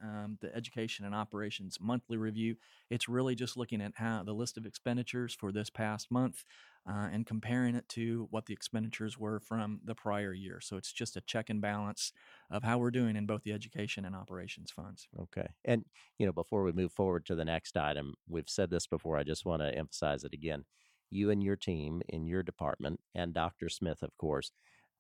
um, 0.05 0.39
the 0.41 0.55
education 0.55 1.05
and 1.05 1.15
operations 1.15 1.79
monthly 1.81 2.17
review, 2.17 2.57
it's 2.91 3.09
really 3.09 3.35
just 3.35 3.57
looking 3.57 3.81
at 3.81 3.93
how 3.97 4.23
the 4.23 4.33
list 4.33 4.57
of 4.57 4.67
expenditures 4.67 5.35
for 5.35 5.53
this 5.53 5.71
past 5.71 6.11
month 6.11 6.45
uh, 6.89 7.09
and 7.13 7.27
comparing 7.27 7.75
it 7.75 7.89
to 7.89 8.29
what 8.31 8.47
the 8.47 8.53
expenditures 8.53 9.19
were 9.19 9.41
from 9.41 9.81
the 9.85 9.95
prior 9.95 10.33
year. 10.33 10.61
So 10.61 10.77
it's 10.77 10.93
just 10.93 11.17
a 11.17 11.21
check 11.23 11.51
and 11.51 11.61
balance 11.61 12.13
of 12.51 12.63
how 12.63 12.79
we're 12.79 12.93
doing 12.93 13.17
in 13.17 13.27
both 13.27 13.43
the 13.43 13.53
education 13.53 14.05
and 14.05 14.15
operations 14.15 14.71
funds. 14.71 15.09
okay 15.21 15.49
and 15.65 15.85
you 16.19 16.27
know 16.27 16.33
before 16.33 16.63
we 16.63 16.73
move 16.73 16.93
forward 16.93 17.25
to 17.27 17.35
the 17.35 17.45
next 17.45 17.77
item 17.77 18.15
we've 18.29 18.49
said 18.49 18.71
this 18.71 18.87
before 18.87 19.17
i 19.17 19.23
just 19.23 19.45
want 19.45 19.63
to 19.63 19.75
emphasize 19.75 20.25
it 20.25 20.33
again 20.33 20.65
you 21.11 21.31
and 21.31 21.43
your 21.43 21.57
team 21.57 22.03
in 22.09 22.27
your 22.27 22.43
department 22.43 23.01
and 23.15 23.35
dr 23.35 23.69
smith 23.69 24.03
of 24.03 24.17
course 24.19 24.51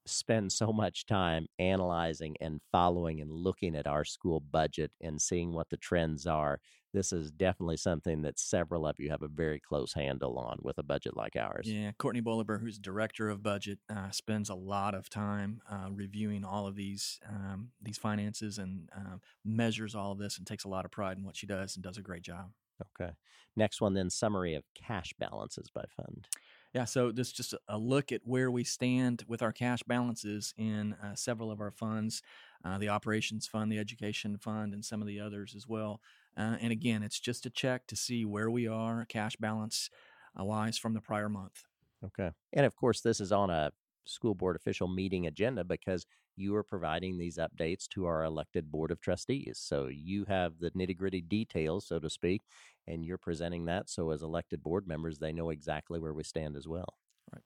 spend 0.06 0.52
so 0.52 0.72
much 0.72 1.06
time 1.06 1.46
analyzing 1.58 2.36
and 2.40 2.60
following 2.72 3.20
and 3.20 3.30
looking 3.30 3.76
at 3.76 3.86
our 3.86 4.04
school 4.04 4.40
budget 4.40 4.92
and 5.00 5.20
seeing 5.20 5.52
what 5.52 5.68
the 5.70 5.76
trends 5.76 6.26
are. 6.26 6.60
This 6.92 7.12
is 7.12 7.30
definitely 7.30 7.76
something 7.76 8.22
that 8.22 8.38
several 8.38 8.86
of 8.86 8.96
you 8.98 9.10
have 9.10 9.20
a 9.22 9.28
very 9.28 9.60
close 9.60 9.92
handle 9.92 10.38
on 10.38 10.58
with 10.62 10.78
a 10.78 10.82
budget 10.82 11.14
like 11.16 11.36
ours. 11.36 11.68
Yeah, 11.68 11.92
Courtney 11.98 12.22
Bolivar, 12.22 12.58
who's 12.58 12.78
director 12.78 13.28
of 13.28 13.42
budget, 13.42 13.80
uh, 13.94 14.10
spends 14.10 14.48
a 14.48 14.54
lot 14.54 14.94
of 14.94 15.10
time 15.10 15.60
uh, 15.70 15.88
reviewing 15.90 16.44
all 16.44 16.66
of 16.66 16.74
these 16.74 17.20
um, 17.28 17.72
these 17.82 17.98
finances 17.98 18.56
and 18.56 18.88
um 18.96 19.20
measures 19.44 19.94
all 19.94 20.12
of 20.12 20.18
this, 20.18 20.38
and 20.38 20.46
takes 20.46 20.64
a 20.64 20.68
lot 20.68 20.84
of 20.86 20.90
pride 20.90 21.18
in 21.18 21.24
what 21.24 21.36
she 21.36 21.46
does, 21.46 21.76
and 21.76 21.82
does 21.82 21.98
a 21.98 22.02
great 22.02 22.22
job. 22.22 22.50
Okay. 22.98 23.12
Next 23.56 23.80
one, 23.80 23.94
then 23.94 24.10
summary 24.10 24.54
of 24.54 24.64
cash 24.74 25.12
balances 25.18 25.68
by 25.74 25.84
fund. 25.96 26.28
Yeah, 26.76 26.84
so 26.84 27.10
this 27.10 27.32
just 27.32 27.54
a- 27.68 27.78
look 27.78 28.12
at 28.12 28.20
where 28.26 28.50
we 28.50 28.62
stand 28.62 29.24
with 29.26 29.40
our 29.40 29.50
cash 29.50 29.82
balances 29.84 30.52
in 30.58 30.92
uh, 30.92 31.14
several 31.14 31.50
of 31.50 31.58
our 31.58 31.70
funds, 31.70 32.20
uh, 32.66 32.76
the 32.76 32.90
operations 32.90 33.46
fund, 33.46 33.72
the 33.72 33.78
education 33.78 34.36
fund, 34.36 34.74
and 34.74 34.84
some 34.84 35.00
of 35.00 35.08
the 35.08 35.18
others 35.18 35.54
as 35.54 35.66
well. 35.66 36.02
Uh, 36.36 36.58
and 36.60 36.72
again, 36.72 37.02
it's 37.02 37.18
just 37.18 37.46
a 37.46 37.50
check 37.50 37.86
to 37.86 37.96
see 37.96 38.26
where 38.26 38.50
we 38.50 38.68
are 38.68 39.06
cash 39.06 39.36
balance 39.36 39.88
uh, 40.38 40.44
wise 40.44 40.76
from 40.76 40.92
the 40.92 41.00
prior 41.00 41.30
month. 41.30 41.64
Okay. 42.04 42.30
And 42.52 42.66
of 42.66 42.76
course, 42.76 43.00
this 43.00 43.20
is 43.20 43.32
on 43.32 43.48
a 43.48 43.72
school 44.04 44.34
board 44.34 44.54
official 44.54 44.86
meeting 44.86 45.26
agenda 45.26 45.64
because 45.64 46.06
you 46.36 46.54
are 46.54 46.62
providing 46.62 47.18
these 47.18 47.38
updates 47.38 47.88
to 47.88 48.06
our 48.06 48.24
elected 48.24 48.70
board 48.70 48.90
of 48.90 49.00
trustees. 49.00 49.58
So 49.60 49.88
you 49.88 50.24
have 50.26 50.58
the 50.60 50.70
nitty 50.70 50.96
gritty 50.96 51.22
details, 51.22 51.86
so 51.86 51.98
to 51.98 52.10
speak, 52.10 52.42
and 52.86 53.04
you're 53.04 53.18
presenting 53.18 53.64
that. 53.66 53.88
So 53.88 54.10
as 54.10 54.22
elected 54.22 54.62
board 54.62 54.86
members, 54.86 55.18
they 55.18 55.32
know 55.32 55.50
exactly 55.50 55.98
where 55.98 56.14
we 56.14 56.22
stand 56.22 56.56
as 56.56 56.68
well. 56.68 56.94
Right. 57.32 57.42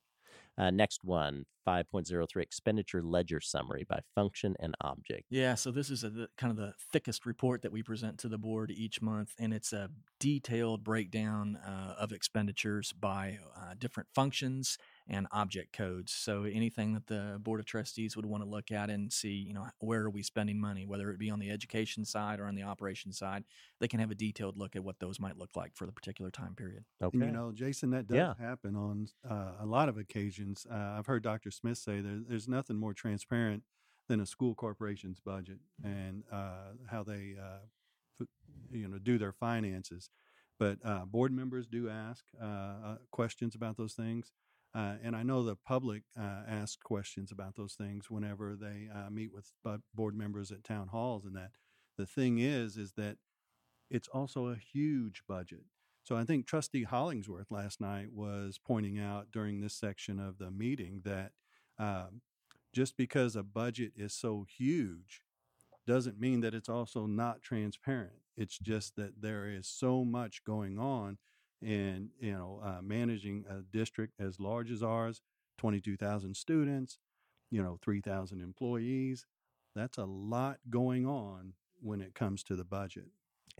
Uh, 0.58 0.70
next 0.70 1.04
one, 1.04 1.46
5.03 1.66 2.42
expenditure 2.42 3.02
ledger 3.02 3.40
summary 3.40 3.86
by 3.88 4.00
function 4.14 4.56
and 4.60 4.74
object. 4.80 5.24
Yeah, 5.30 5.54
so 5.54 5.70
this 5.70 5.90
is 5.90 6.04
a, 6.04 6.10
the, 6.10 6.28
kind 6.36 6.50
of 6.50 6.56
the 6.56 6.74
thickest 6.92 7.24
report 7.24 7.62
that 7.62 7.72
we 7.72 7.82
present 7.82 8.18
to 8.18 8.28
the 8.28 8.38
board 8.38 8.70
each 8.70 9.00
month, 9.00 9.34
and 9.38 9.54
it's 9.54 9.72
a 9.72 9.88
detailed 10.18 10.82
breakdown 10.82 11.56
uh, 11.56 11.94
of 11.98 12.12
expenditures 12.12 12.92
by 12.92 13.38
uh, 13.56 13.74
different 13.78 14.08
functions 14.12 14.76
and 15.10 15.26
object 15.32 15.72
codes. 15.72 16.12
So 16.12 16.44
anything 16.44 16.94
that 16.94 17.08
the 17.08 17.38
board 17.42 17.58
of 17.58 17.66
trustees 17.66 18.14
would 18.16 18.24
want 18.24 18.44
to 18.44 18.48
look 18.48 18.70
at 18.70 18.88
and 18.90 19.12
see, 19.12 19.32
you 19.32 19.52
know, 19.52 19.66
where 19.80 20.02
are 20.02 20.10
we 20.10 20.22
spending 20.22 20.60
money, 20.60 20.86
whether 20.86 21.10
it 21.10 21.18
be 21.18 21.30
on 21.30 21.40
the 21.40 21.50
education 21.50 22.04
side 22.04 22.38
or 22.38 22.46
on 22.46 22.54
the 22.54 22.62
operations 22.62 23.18
side, 23.18 23.44
they 23.80 23.88
can 23.88 23.98
have 23.98 24.12
a 24.12 24.14
detailed 24.14 24.56
look 24.56 24.76
at 24.76 24.84
what 24.84 25.00
those 25.00 25.18
might 25.18 25.36
look 25.36 25.50
like 25.56 25.72
for 25.74 25.84
the 25.84 25.92
particular 25.92 26.30
time 26.30 26.54
period. 26.54 26.84
Okay. 27.02 27.18
And 27.18 27.26
you 27.26 27.32
know, 27.32 27.50
Jason, 27.52 27.90
that 27.90 28.06
does 28.06 28.16
Yeah. 28.16 28.34
happen 28.38 28.76
on 28.76 29.08
uh, 29.28 29.54
a 29.60 29.66
lot 29.66 29.88
of 29.88 29.98
occasions. 29.98 30.64
Uh, 30.70 30.74
I've 30.96 31.06
heard 31.06 31.24
Dr. 31.24 31.50
Smith 31.50 31.78
say 31.78 32.00
there, 32.00 32.20
there's 32.26 32.48
nothing 32.48 32.76
more 32.76 32.94
transparent 32.94 33.64
than 34.08 34.20
a 34.20 34.26
school 34.26 34.54
corporation's 34.54 35.18
budget 35.18 35.58
and 35.82 36.22
uh, 36.30 36.72
how 36.88 37.02
they, 37.02 37.34
uh, 37.40 37.58
f- 38.20 38.28
you 38.70 38.86
know, 38.88 38.98
do 38.98 39.18
their 39.18 39.32
finances. 39.32 40.08
But 40.58 40.78
uh, 40.84 41.04
board 41.04 41.32
members 41.32 41.66
do 41.66 41.88
ask 41.88 42.24
uh, 42.40 42.44
uh, 42.44 42.96
questions 43.10 43.54
about 43.56 43.76
those 43.76 43.94
things. 43.94 44.30
Uh, 44.74 44.94
and 45.02 45.16
I 45.16 45.22
know 45.22 45.42
the 45.42 45.56
public 45.56 46.04
uh, 46.18 46.42
ask 46.46 46.80
questions 46.82 47.32
about 47.32 47.56
those 47.56 47.74
things 47.74 48.10
whenever 48.10 48.54
they 48.54 48.88
uh, 48.94 49.10
meet 49.10 49.32
with 49.32 49.50
board 49.94 50.14
members 50.14 50.52
at 50.52 50.62
town 50.62 50.88
halls 50.88 51.24
and 51.24 51.34
that. 51.34 51.50
The 51.98 52.06
thing 52.06 52.38
is, 52.38 52.76
is 52.76 52.92
that 52.96 53.16
it's 53.90 54.08
also 54.08 54.46
a 54.46 54.56
huge 54.56 55.22
budget. 55.28 55.64
So 56.04 56.16
I 56.16 56.24
think 56.24 56.46
Trustee 56.46 56.84
Hollingsworth 56.84 57.50
last 57.50 57.80
night 57.80 58.12
was 58.12 58.58
pointing 58.64 58.98
out 58.98 59.30
during 59.32 59.60
this 59.60 59.74
section 59.74 60.18
of 60.18 60.38
the 60.38 60.50
meeting 60.50 61.02
that 61.04 61.32
um, 61.78 62.22
just 62.72 62.96
because 62.96 63.36
a 63.36 63.42
budget 63.42 63.92
is 63.96 64.14
so 64.14 64.46
huge 64.56 65.22
doesn't 65.86 66.20
mean 66.20 66.40
that 66.40 66.54
it's 66.54 66.68
also 66.68 67.06
not 67.06 67.42
transparent. 67.42 68.20
It's 68.36 68.58
just 68.58 68.96
that 68.96 69.20
there 69.20 69.46
is 69.46 69.66
so 69.66 70.04
much 70.04 70.44
going 70.44 70.78
on 70.78 71.18
in 71.62 72.10
you 72.20 72.32
know 72.32 72.60
uh, 72.62 72.80
managing 72.82 73.44
a 73.48 73.62
district 73.76 74.14
as 74.18 74.40
large 74.40 74.70
as 74.70 74.82
ours, 74.82 75.20
twenty 75.58 75.80
two 75.80 75.96
thousand 75.96 76.36
students, 76.36 76.98
you 77.50 77.62
know 77.62 77.78
three 77.82 78.00
thousand 78.00 78.40
employees. 78.40 79.26
That's 79.74 79.98
a 79.98 80.04
lot 80.04 80.58
going 80.68 81.06
on 81.06 81.54
when 81.80 82.00
it 82.00 82.14
comes 82.14 82.42
to 82.44 82.56
the 82.56 82.64
budget. 82.64 83.08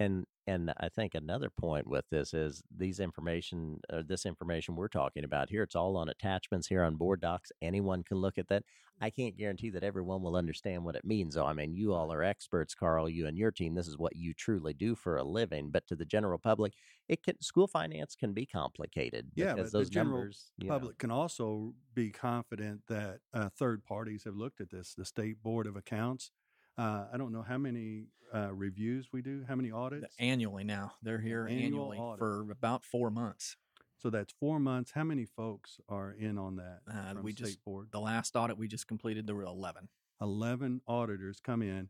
And 0.01 0.25
and 0.47 0.73
I 0.81 0.89
think 0.89 1.15
another 1.15 1.51
point 1.51 1.87
with 1.87 2.07
this 2.11 2.35
is 2.35 2.63
these 2.77 2.99
information, 2.99 3.79
uh, 3.93 4.03
this 4.05 4.27
information 4.27 4.75
we're 4.75 4.89
talking 4.89 5.23
about 5.23 5.49
here, 5.49 5.63
it's 5.63 5.77
all 5.77 5.97
on 5.97 6.09
attachments 6.09 6.67
here 6.67 6.83
on 6.83 6.97
board 6.97 7.21
docs. 7.21 7.53
Anyone 7.63 8.03
can 8.03 8.17
look 8.17 8.37
at 8.37 8.49
that. 8.49 8.65
I 9.01 9.11
can't 9.11 9.37
guarantee 9.37 9.71
that 9.71 9.85
everyone 9.85 10.23
will 10.23 10.37
understand 10.37 10.85
what 10.85 10.97
it 10.97 11.05
means. 11.05 11.35
though. 11.35 11.47
I 11.47 11.53
mean, 11.53 11.73
you 11.75 11.93
all 11.95 12.13
are 12.13 12.25
experts, 12.25 12.75
Carl. 12.75 13.09
You 13.09 13.27
and 13.27 13.37
your 13.37 13.51
team. 13.51 13.75
This 13.75 13.87
is 13.87 13.97
what 13.97 14.17
you 14.17 14.35
truly 14.35 14.73
do 14.73 14.95
for 14.97 15.19
a 15.19 15.23
living. 15.23 15.71
But 15.71 15.87
to 15.89 15.95
the 15.95 16.05
general 16.05 16.39
public, 16.39 16.73
it 17.09 17.23
can 17.23 17.41
school 17.41 17.69
finance 17.69 18.17
can 18.17 18.33
be 18.33 18.47
complicated. 18.47 19.31
Yeah, 19.37 19.55
because 19.55 19.71
but 19.71 19.73
the 19.73 19.79
those 19.79 19.91
general 19.91 20.19
numbers, 20.19 20.53
you 20.59 20.69
know, 20.69 20.75
Public 20.75 20.99
can 20.99 21.11
also 21.11 21.75
be 21.95 22.11
confident 22.11 22.81
that 22.89 23.19
uh, 23.33 23.51
third 23.57 23.85
parties 23.85 24.25
have 24.25 24.35
looked 24.35 24.61
at 24.61 24.71
this. 24.71 24.95
The 24.95 25.05
State 25.05 25.43
Board 25.43 25.67
of 25.67 25.77
Accounts. 25.77 26.33
Uh, 26.81 27.05
I 27.13 27.19
don't 27.19 27.31
know 27.31 27.43
how 27.43 27.59
many 27.59 28.07
uh, 28.35 28.55
reviews 28.55 29.09
we 29.13 29.21
do, 29.21 29.45
how 29.47 29.55
many 29.55 29.71
audits. 29.71 30.15
Annually 30.19 30.65
now, 30.65 30.93
they're 31.03 31.21
here 31.21 31.47
Annual 31.47 31.93
annually 31.93 31.99
audit. 31.99 32.19
for 32.19 32.51
about 32.51 32.85
four 32.85 33.11
months. 33.11 33.57
So 33.99 34.09
that's 34.09 34.33
four 34.33 34.59
months. 34.59 34.93
How 34.93 35.05
many 35.05 35.27
folks 35.27 35.79
are 35.91 36.13
in 36.19 36.39
on 36.39 36.57
that? 36.57 36.81
Uh, 36.91 37.13
from 37.13 37.23
we 37.23 37.33
State 37.33 37.45
just 37.45 37.65
Board? 37.65 37.89
the 37.91 38.01
last 38.01 38.35
audit 38.35 38.57
we 38.57 38.67
just 38.67 38.89
completed, 38.89 39.27
there 39.27 39.35
were 39.35 39.45
eleven. 39.45 39.89
11 40.23 40.83
auditors 40.87 41.41
come 41.41 41.63
in 41.63 41.89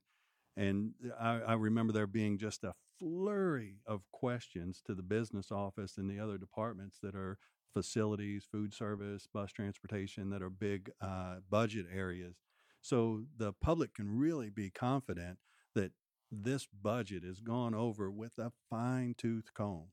and 0.57 0.93
I, 1.19 1.41
I 1.41 1.55
remember 1.55 1.93
there 1.93 2.07
being 2.07 2.39
just 2.39 2.63
a 2.63 2.75
flurry 2.99 3.81
of 3.87 4.03
questions 4.13 4.81
to 4.87 4.95
the 4.95 5.03
business 5.03 5.51
office 5.51 5.97
and 5.97 6.09
the 6.09 6.21
other 6.21 6.39
departments 6.39 6.99
that 7.03 7.17
are 7.17 7.39
facilities 7.73 8.45
food 8.51 8.73
service 8.73 9.27
bus 9.33 9.53
transportation 9.53 10.31
that 10.31 10.43
are 10.43 10.51
big 10.51 10.91
uh, 11.01 11.37
budget 11.49 11.87
areas 11.93 12.37
so 12.81 13.25
the 13.37 13.53
public 13.53 13.95
can 13.95 14.19
really 14.19 14.51
be 14.51 14.71
confident 14.71 15.39
that 15.75 15.93
this 16.31 16.67
budget 16.67 17.25
is 17.25 17.41
gone 17.41 17.75
over 17.75 18.11
with 18.11 18.39
a 18.39 18.53
fine-tooth 18.69 19.53
comb 19.55 19.89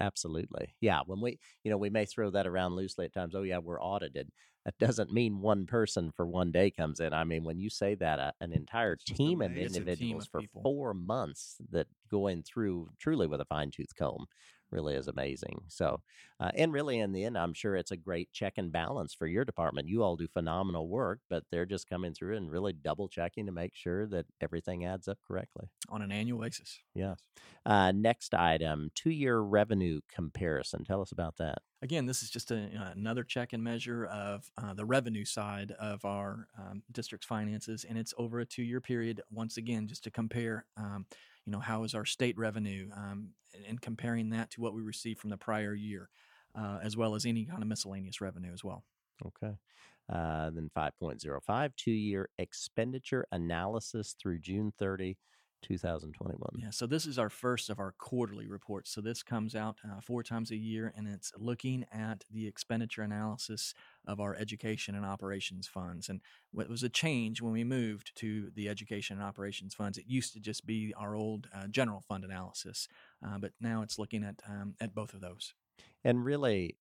Absolutely. 0.00 0.74
Yeah. 0.80 1.00
When 1.06 1.20
we, 1.20 1.38
you 1.64 1.70
know, 1.70 1.76
we 1.76 1.90
may 1.90 2.06
throw 2.06 2.30
that 2.30 2.46
around 2.46 2.74
loosely 2.74 3.06
at 3.06 3.12
times. 3.12 3.34
Oh, 3.34 3.42
yeah, 3.42 3.58
we're 3.58 3.80
audited. 3.80 4.30
That 4.64 4.78
doesn't 4.78 5.12
mean 5.12 5.40
one 5.40 5.66
person 5.66 6.12
for 6.12 6.24
one 6.24 6.52
day 6.52 6.70
comes 6.70 7.00
in. 7.00 7.12
I 7.12 7.24
mean, 7.24 7.44
when 7.44 7.58
you 7.58 7.68
say 7.68 7.94
that, 7.96 8.18
uh, 8.18 8.32
an 8.40 8.52
entire 8.52 8.96
team 8.96 9.42
of 9.42 9.50
a 9.50 9.54
team 9.54 9.66
individuals 9.66 10.24
of 10.26 10.30
for 10.30 10.42
four 10.62 10.94
months 10.94 11.56
that 11.70 11.88
going 12.10 12.42
through 12.42 12.90
truly 12.98 13.26
with 13.26 13.40
a 13.40 13.44
fine 13.44 13.70
tooth 13.70 13.94
comb 13.96 14.26
really 14.72 14.94
is 14.94 15.08
amazing. 15.08 15.60
So, 15.68 16.00
uh, 16.40 16.50
and 16.56 16.72
really 16.72 16.98
in 16.98 17.12
the 17.12 17.24
end, 17.24 17.38
I'm 17.38 17.54
sure 17.54 17.76
it's 17.76 17.90
a 17.90 17.96
great 17.96 18.32
check 18.32 18.54
and 18.56 18.72
balance 18.72 19.14
for 19.14 19.26
your 19.26 19.44
department. 19.44 19.88
You 19.88 20.02
all 20.02 20.16
do 20.16 20.26
phenomenal 20.26 20.88
work, 20.88 21.20
but 21.30 21.44
they're 21.50 21.66
just 21.66 21.88
coming 21.88 22.14
through 22.14 22.36
and 22.36 22.50
really 22.50 22.72
double 22.72 23.08
checking 23.08 23.46
to 23.46 23.52
make 23.52 23.74
sure 23.74 24.06
that 24.08 24.26
everything 24.40 24.84
adds 24.84 25.06
up 25.08 25.18
correctly. 25.26 25.68
on 25.88 26.02
an 26.02 26.10
annual 26.10 26.40
basis. 26.40 26.80
Yes. 26.94 27.20
Uh, 27.64 27.92
next 27.92 28.34
item, 28.34 28.90
two 28.94 29.10
year 29.10 29.38
revenue 29.38 30.00
comparison. 30.12 30.84
Tell 30.84 31.00
us 31.00 31.12
about 31.12 31.36
that. 31.36 31.58
Again, 31.82 32.06
this 32.06 32.22
is 32.22 32.30
just 32.30 32.50
a, 32.52 32.92
another 32.94 33.24
check 33.24 33.52
and 33.52 33.62
measure 33.62 34.04
of 34.06 34.50
uh, 34.56 34.72
the 34.72 34.84
revenue 34.84 35.24
side 35.24 35.72
of 35.80 36.04
our 36.04 36.46
um, 36.56 36.82
district's 36.92 37.26
finances, 37.26 37.84
and 37.88 37.98
it's 37.98 38.14
over 38.18 38.38
a 38.38 38.44
two-year 38.44 38.80
period. 38.80 39.20
Once 39.32 39.56
again, 39.56 39.88
just 39.88 40.04
to 40.04 40.10
compare, 40.10 40.64
um, 40.76 41.06
you 41.46 41.52
know, 41.52 41.60
how 41.60 41.84
is 41.84 41.94
our 41.94 42.04
state 42.04 42.36
revenue, 42.38 42.90
um, 42.94 43.34
and- 43.66 43.80
comparing 43.80 44.30
that 44.30 44.50
to 44.52 44.60
what 44.60 44.74
we 44.74 44.82
received 44.82 45.20
from 45.20 45.30
the 45.30 45.36
prior 45.38 45.74
year, 45.74 46.10
uh, 46.54 46.78
as 46.82 46.96
well 46.96 47.14
as 47.14 47.26
any 47.26 47.46
kind 47.46 47.62
of 47.62 47.68
miscellaneous 47.68 48.20
revenue 48.20 48.52
as 48.52 48.64
well. 48.64 48.84
Okay. 49.24 49.56
Uh, 50.08 50.50
then 50.50 50.68
5.05, 50.74 51.74
two 51.76 51.92
year 51.92 52.28
expenditure 52.38 53.26
analysis 53.32 54.14
through 54.20 54.40
June 54.40 54.72
30, 54.78 55.16
2021. 55.62 56.40
Yeah, 56.56 56.70
so 56.70 56.86
this 56.86 57.06
is 57.06 57.18
our 57.18 57.30
first 57.30 57.70
of 57.70 57.78
our 57.78 57.92
quarterly 57.96 58.46
reports. 58.46 58.90
So 58.90 59.00
this 59.00 59.22
comes 59.22 59.54
out 59.54 59.78
uh, 59.84 60.00
four 60.00 60.22
times 60.22 60.50
a 60.50 60.56
year, 60.56 60.92
and 60.96 61.08
it's 61.08 61.32
looking 61.36 61.86
at 61.92 62.24
the 62.30 62.46
expenditure 62.46 63.02
analysis 63.02 63.74
of 64.06 64.20
our 64.20 64.34
education 64.34 64.94
and 64.94 65.06
operations 65.06 65.66
funds. 65.66 66.08
And 66.08 66.20
what 66.50 66.68
was 66.68 66.82
a 66.82 66.88
change 66.88 67.40
when 67.40 67.52
we 67.52 67.64
moved 67.64 68.12
to 68.16 68.50
the 68.54 68.68
education 68.68 69.18
and 69.18 69.26
operations 69.26 69.74
funds? 69.74 69.98
It 69.98 70.04
used 70.06 70.32
to 70.34 70.40
just 70.40 70.66
be 70.66 70.92
our 70.96 71.14
old 71.14 71.48
uh, 71.54 71.68
general 71.68 72.00
fund 72.00 72.24
analysis, 72.24 72.88
uh, 73.26 73.38
but 73.38 73.52
now 73.60 73.82
it's 73.82 73.98
looking 73.98 74.24
at 74.24 74.42
um, 74.48 74.74
at 74.80 74.94
both 74.94 75.14
of 75.14 75.20
those. 75.20 75.54
And 76.04 76.24
really, 76.24 76.76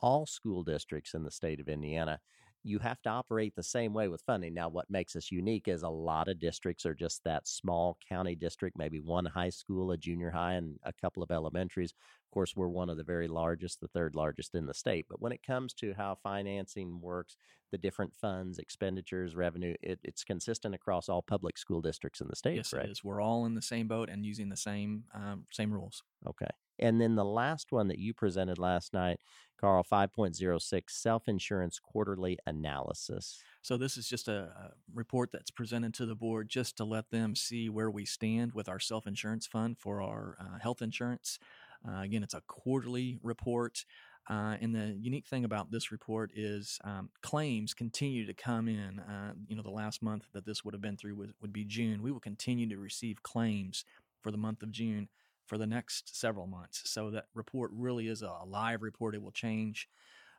all 0.00 0.26
school 0.26 0.62
districts 0.62 1.14
in 1.14 1.24
the 1.24 1.30
state 1.30 1.60
of 1.60 1.68
Indiana, 1.68 2.20
you 2.62 2.78
have 2.80 3.00
to 3.02 3.08
operate 3.08 3.54
the 3.54 3.62
same 3.62 3.94
way 3.94 4.08
with 4.08 4.22
funding. 4.22 4.52
Now, 4.52 4.68
what 4.68 4.90
makes 4.90 5.14
us 5.14 5.30
unique 5.30 5.68
is 5.68 5.82
a 5.82 5.88
lot 5.88 6.28
of 6.28 6.40
districts 6.40 6.84
are 6.84 6.94
just 6.94 7.22
that 7.24 7.46
small 7.46 7.96
county 8.08 8.34
district, 8.34 8.76
maybe 8.76 9.00
one 9.00 9.24
high 9.24 9.50
school, 9.50 9.92
a 9.92 9.96
junior 9.96 10.30
high, 10.30 10.54
and 10.54 10.78
a 10.82 10.92
couple 10.92 11.22
of 11.22 11.30
elementaries. 11.30 11.92
Of 11.92 12.34
course, 12.34 12.54
we're 12.56 12.68
one 12.68 12.90
of 12.90 12.96
the 12.96 13.04
very 13.04 13.28
largest, 13.28 13.80
the 13.80 13.88
third 13.88 14.14
largest 14.14 14.54
in 14.54 14.66
the 14.66 14.74
state. 14.74 15.06
But 15.08 15.22
when 15.22 15.32
it 15.32 15.44
comes 15.46 15.74
to 15.74 15.94
how 15.94 16.18
financing 16.22 17.00
works, 17.00 17.36
the 17.70 17.78
different 17.78 18.14
funds, 18.14 18.58
expenditures, 18.58 19.36
revenue, 19.36 19.74
it, 19.82 20.00
it's 20.02 20.24
consistent 20.24 20.74
across 20.74 21.08
all 21.08 21.22
public 21.22 21.58
school 21.58 21.80
districts 21.80 22.20
in 22.20 22.28
the 22.28 22.36
state, 22.36 22.56
yes, 22.56 22.70
correct? 22.70 22.88
it 22.88 22.90
is. 22.90 23.04
We're 23.04 23.20
all 23.20 23.46
in 23.46 23.54
the 23.54 23.62
same 23.62 23.86
boat 23.86 24.08
and 24.08 24.24
using 24.24 24.48
the 24.48 24.56
same 24.56 25.04
um, 25.14 25.44
same 25.52 25.72
rules. 25.72 26.02
Okay. 26.26 26.50
And 26.78 27.00
then 27.00 27.14
the 27.14 27.24
last 27.24 27.72
one 27.72 27.88
that 27.88 27.98
you 27.98 28.12
presented 28.14 28.58
last 28.58 28.92
night, 28.92 29.18
Carl, 29.58 29.84
5.06 29.84 30.82
self 30.88 31.28
insurance 31.28 31.78
quarterly 31.78 32.38
analysis. 32.46 33.42
So 33.62 33.76
this 33.76 33.96
is 33.96 34.08
just 34.08 34.28
a, 34.28 34.50
report 34.94 35.30
that's 35.32 35.50
presented 35.50 35.94
to 35.94 36.06
the 36.06 36.14
board 36.14 36.48
just 36.48 36.76
to 36.76 36.84
let 36.84 37.10
them 37.10 37.34
see 37.34 37.68
where 37.68 37.90
we 37.90 38.04
stand 38.04 38.52
with 38.52 38.68
our 38.68 38.78
self-insurance 38.78 39.46
fund 39.46 39.76
for 39.78 40.00
our 40.02 40.36
uh, 40.40 40.58
health 40.60 40.82
insurance. 40.82 41.38
Uh, 41.86 42.02
again, 42.02 42.22
it's 42.22 42.34
a 42.34 42.42
quarterly 42.46 43.18
report. 43.22 43.84
Uh, 44.28 44.56
and 44.60 44.74
the 44.74 44.96
unique 45.00 45.26
thing 45.26 45.44
about 45.44 45.70
this 45.70 45.92
report 45.92 46.32
is 46.34 46.78
um, 46.84 47.10
claims 47.22 47.74
continue 47.74 48.26
to 48.26 48.34
come 48.34 48.68
in. 48.68 48.98
Uh, 49.00 49.32
you 49.46 49.54
know, 49.54 49.62
the 49.62 49.70
last 49.70 50.02
month 50.02 50.26
that 50.32 50.44
this 50.44 50.64
would 50.64 50.74
have 50.74 50.80
been 50.80 50.96
through 50.96 51.28
would 51.40 51.52
be 51.52 51.64
June. 51.64 52.02
We 52.02 52.10
will 52.10 52.20
continue 52.20 52.68
to 52.68 52.78
receive 52.78 53.22
claims 53.22 53.84
for 54.20 54.30
the 54.30 54.38
month 54.38 54.62
of 54.62 54.72
June 54.72 55.08
for 55.46 55.58
the 55.58 55.66
next 55.66 56.16
several 56.16 56.46
months. 56.46 56.82
So 56.84 57.10
that 57.10 57.26
report 57.34 57.70
really 57.74 58.08
is 58.08 58.22
a 58.22 58.32
live 58.46 58.82
report. 58.82 59.14
It 59.14 59.22
will 59.22 59.32
change 59.32 59.88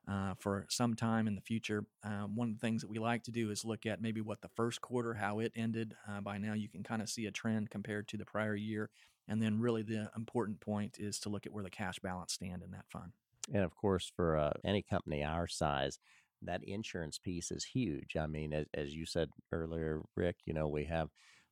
uh, 0.08 0.34
for 0.40 0.66
some 0.70 0.96
time 0.96 1.28
in 1.28 1.36
the 1.36 1.42
future. 1.42 1.86
Um, 2.04 2.36
one 2.36 2.50
of 2.50 2.56
the 2.56 2.66
things 2.66 2.82
that 2.82 2.90
we 2.90 3.00
like 3.00 3.24
to 3.24 3.32
do 3.32 3.52
is 3.52 3.66
look 3.66 3.86
at 3.86 4.02
maybe 4.02 4.22
what 4.22 4.42
the 4.42 4.50
first 4.56 4.82
quarter, 4.82 5.14
how 5.14 5.40
it 5.40 5.52
ended. 5.56 5.96
Uh, 6.10 6.22
by 6.22 6.38
now, 6.38 6.54
you 6.54 6.70
can 6.70 6.84
kind 6.84 7.02
of 7.02 7.10
see 7.10 7.26
a 7.26 7.32
trend 7.32 7.70
compared 7.70 8.08
to 8.10 8.18
the 8.18 8.26
prior 8.26 8.56
year. 8.56 8.90
And 9.28 9.42
then, 9.42 9.60
really, 9.60 9.84
the 9.84 10.10
important 10.16 10.62
point 10.62 10.98
is 11.00 11.20
to 11.20 11.30
look 11.30 11.46
at 11.46 11.52
where 11.52 11.64
the 11.64 11.70
cash 11.70 12.00
balance 12.00 12.34
stand 12.34 12.64
in 12.64 12.72
that 12.72 12.86
fund. 12.90 13.12
And 13.54 13.64
of 13.64 13.76
course, 13.76 14.12
for 14.16 14.38
uh, 14.38 14.54
any 14.64 14.82
company 14.82 15.24
our 15.24 15.48
size, 15.48 16.00
that 16.42 16.64
insurance 16.64 17.18
piece 17.18 17.52
is 17.52 17.66
huge. 17.66 18.16
I 18.16 18.28
mean, 18.28 18.54
as, 18.54 18.66
as 18.74 18.96
you 18.96 19.06
said 19.06 19.30
earlier, 19.52 20.02
Rick, 20.16 20.38
you 20.46 20.54
know, 20.54 20.70
we 20.70 20.86
have 20.86 21.10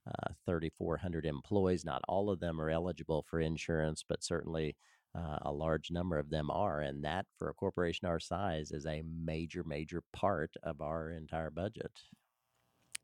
uh, 0.07 0.33
3,400 0.45 1.25
employees. 1.25 1.85
Not 1.85 2.01
all 2.07 2.29
of 2.29 2.39
them 2.39 2.61
are 2.61 2.69
eligible 2.69 3.25
for 3.27 3.39
insurance, 3.39 4.03
but 4.07 4.23
certainly 4.23 4.75
uh, 5.15 5.37
a 5.41 5.51
large 5.51 5.91
number 5.91 6.17
of 6.17 6.29
them 6.29 6.51
are. 6.51 6.81
And 6.81 7.03
that, 7.03 7.25
for 7.37 7.49
a 7.49 7.53
corporation 7.53 8.07
our 8.07 8.19
size, 8.19 8.71
is 8.71 8.85
a 8.85 9.03
major, 9.23 9.63
major 9.63 10.03
part 10.13 10.51
of 10.63 10.81
our 10.81 11.09
entire 11.09 11.49
budget. 11.49 11.91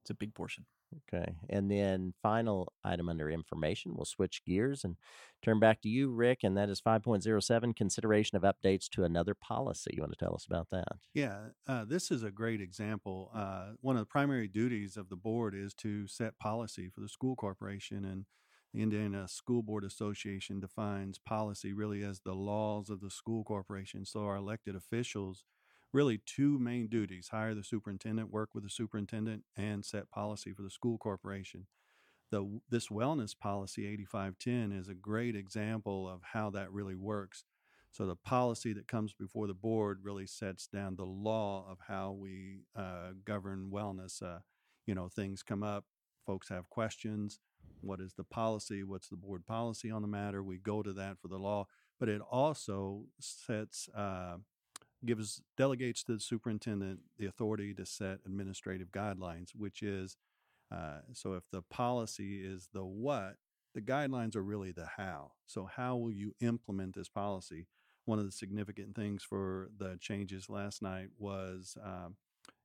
It's 0.01 0.09
a 0.09 0.15
big 0.15 0.33
portion. 0.33 0.65
Okay. 0.97 1.36
And 1.49 1.71
then 1.71 2.13
final 2.21 2.73
item 2.84 3.10
under 3.10 3.30
information, 3.30 3.93
we'll 3.95 4.06
switch 4.06 4.43
gears 4.45 4.84
and 4.84 4.95
turn 5.41 5.60
back 5.60 5.82
to 5.82 5.89
you, 5.89 6.12
Rick, 6.12 6.39
and 6.43 6.58
that 6.58 6.69
is 6.69 6.82
5.07 6.82 7.75
consideration 7.75 8.38
of 8.38 8.43
updates 8.43 8.89
to 8.89 9.04
another 9.04 9.34
policy. 9.34 9.91
You 9.93 10.01
want 10.01 10.13
to 10.17 10.23
tell 10.23 10.36
us 10.36 10.45
about 10.45 10.69
that? 10.71 10.88
Yeah, 11.13 11.38
uh, 11.67 11.86
this 11.86 12.12
is 12.12 12.23
a 12.23 12.32
great 12.32 12.62
example. 12.62 13.32
Uh, 13.34 13.71
one 13.82 13.95
of 13.95 14.01
the 14.01 14.08
primary 14.08 14.47
duties 14.47 14.97
of 14.97 15.10
the 15.10 15.15
board 15.15 15.56
is 15.56 15.73
to 15.75 16.08
set 16.08 16.38
policy 16.38 16.89
for 16.89 17.01
the 17.01 17.10
school 17.10 17.36
corporation, 17.36 18.06
and 18.06 18.25
the 18.73 18.82
Indiana 18.82 19.27
School 19.27 19.63
Board 19.63 19.84
Association 19.84 20.60
defines 20.60 21.19
policy 21.19 21.73
really 21.73 22.04
as 22.04 22.21
the 22.21 22.34
laws 22.34 22.89
of 22.89 23.01
the 23.01 23.10
school 23.10 23.43
corporation. 23.43 24.06
So 24.06 24.25
our 24.25 24.38
elected 24.38 24.75
officials 24.75 25.43
really 25.93 26.19
two 26.25 26.58
main 26.60 26.88
duties 26.88 27.30
hire 27.30 27.54
the 27.54 27.63
superintendent, 27.63 28.32
work 28.32 28.54
with 28.54 28.63
the 28.63 28.69
superintendent, 28.69 29.43
and 29.56 29.84
set 29.84 30.10
policy 30.10 30.54
for 30.54 30.62
the 30.62 30.69
school 30.69 30.97
corporation. 30.97 31.67
The, 32.32 32.62
this 32.69 32.88
wellness 32.88 33.38
policy 33.38 33.86
8510 33.86 34.77
is 34.77 34.88
a 34.88 34.93
great 34.93 35.36
example 35.36 36.08
of 36.08 36.21
how 36.32 36.49
that 36.51 36.71
really 36.71 36.95
works. 36.95 37.43
So 37.91 38.06
the 38.06 38.15
policy 38.15 38.71
that 38.73 38.88
comes 38.88 39.13
before 39.13 39.47
the 39.47 39.54
board 39.54 39.99
really 40.01 40.25
sets 40.25 40.65
down 40.65 40.95
the 40.95 41.06
law 41.06 41.65
of 41.69 41.77
how 41.86 42.13
we 42.13 42.62
uh, 42.73 43.12
govern 43.25 43.69
wellness. 43.71 44.23
Uh, 44.23 44.39
you 44.86 44.95
know, 44.95 45.10
things 45.10 45.43
come 45.43 45.62
up, 45.62 45.84
folks 46.25 46.47
have 46.47 46.69
questions. 46.69 47.39
What 47.82 47.99
is 47.99 48.13
the 48.13 48.23
policy? 48.23 48.84
What's 48.84 49.10
the 49.10 49.17
board 49.17 49.45
policy 49.45 49.91
on 49.91 50.01
the 50.01 50.08
matter? 50.08 50.41
We 50.41 50.58
go 50.58 50.82
to 50.82 50.93
that 50.93 51.19
for 51.19 51.27
the 51.27 51.38
law, 51.38 51.67
but 51.99 52.08
it 52.08 52.21
also 52.21 53.06
sets 53.19 53.89
uh, 53.95 54.38
gives 55.05 55.41
delegates 55.57 56.03
to 56.03 56.13
the 56.13 56.19
superintendent 56.19 56.99
the 57.17 57.25
authority 57.25 57.73
to 57.75 57.85
set 57.85 58.19
administrative 58.25 58.91
guidelines, 58.91 59.49
which 59.55 59.81
is 59.81 60.17
uh, 60.71 60.99
so 61.13 61.33
if 61.33 61.43
the 61.51 61.61
policy 61.61 62.43
is 62.45 62.69
the 62.73 62.85
what, 62.85 63.35
The 63.73 63.81
guidelines 63.81 64.35
are 64.35 64.43
really 64.43 64.71
the 64.73 64.87
how. 64.97 65.31
So, 65.47 65.65
how 65.65 65.95
will 65.97 66.11
you 66.11 66.33
implement 66.41 66.95
this 66.95 67.09
policy? 67.09 67.67
One 68.05 68.19
of 68.19 68.25
the 68.25 68.31
significant 68.31 68.95
things 68.95 69.23
for 69.23 69.69
the 69.77 69.97
changes 70.01 70.49
last 70.49 70.81
night 70.81 71.09
was, 71.17 71.77
um, 71.83 72.17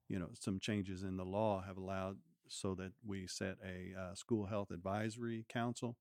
you 0.09 0.19
know, 0.19 0.31
some 0.41 0.61
changes 0.61 1.03
in 1.03 1.17
the 1.17 1.25
law 1.25 1.63
have 1.67 1.77
allowed 1.77 2.19
so 2.49 2.75
that 2.77 2.93
we 3.05 3.27
set 3.27 3.57
a 3.65 3.99
uh, 4.01 4.15
school 4.15 4.47
health 4.47 4.71
advisory 4.71 5.45
council, 5.49 5.97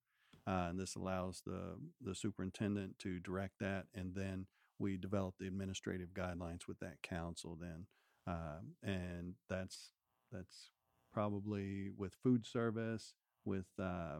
uh, 0.47 0.67
and 0.69 0.79
this 0.79 0.95
allows 0.95 1.41
the 1.45 1.75
the 2.01 2.15
superintendent 2.15 2.99
to 2.99 3.19
direct 3.19 3.55
that, 3.59 3.85
and 3.95 4.15
then 4.15 4.47
we 4.79 4.97
develop 4.97 5.35
the 5.39 5.47
administrative 5.47 6.09
guidelines 6.13 6.67
with 6.67 6.79
that 6.79 7.01
council. 7.01 7.57
Then, 7.59 7.85
um, 8.27 8.75
and 8.83 9.35
that's 9.49 9.91
that's 10.31 10.71
probably 11.13 11.91
with 11.95 12.15
food 12.21 12.45
service, 12.45 13.13
with 13.45 13.67
uh, 13.81 14.19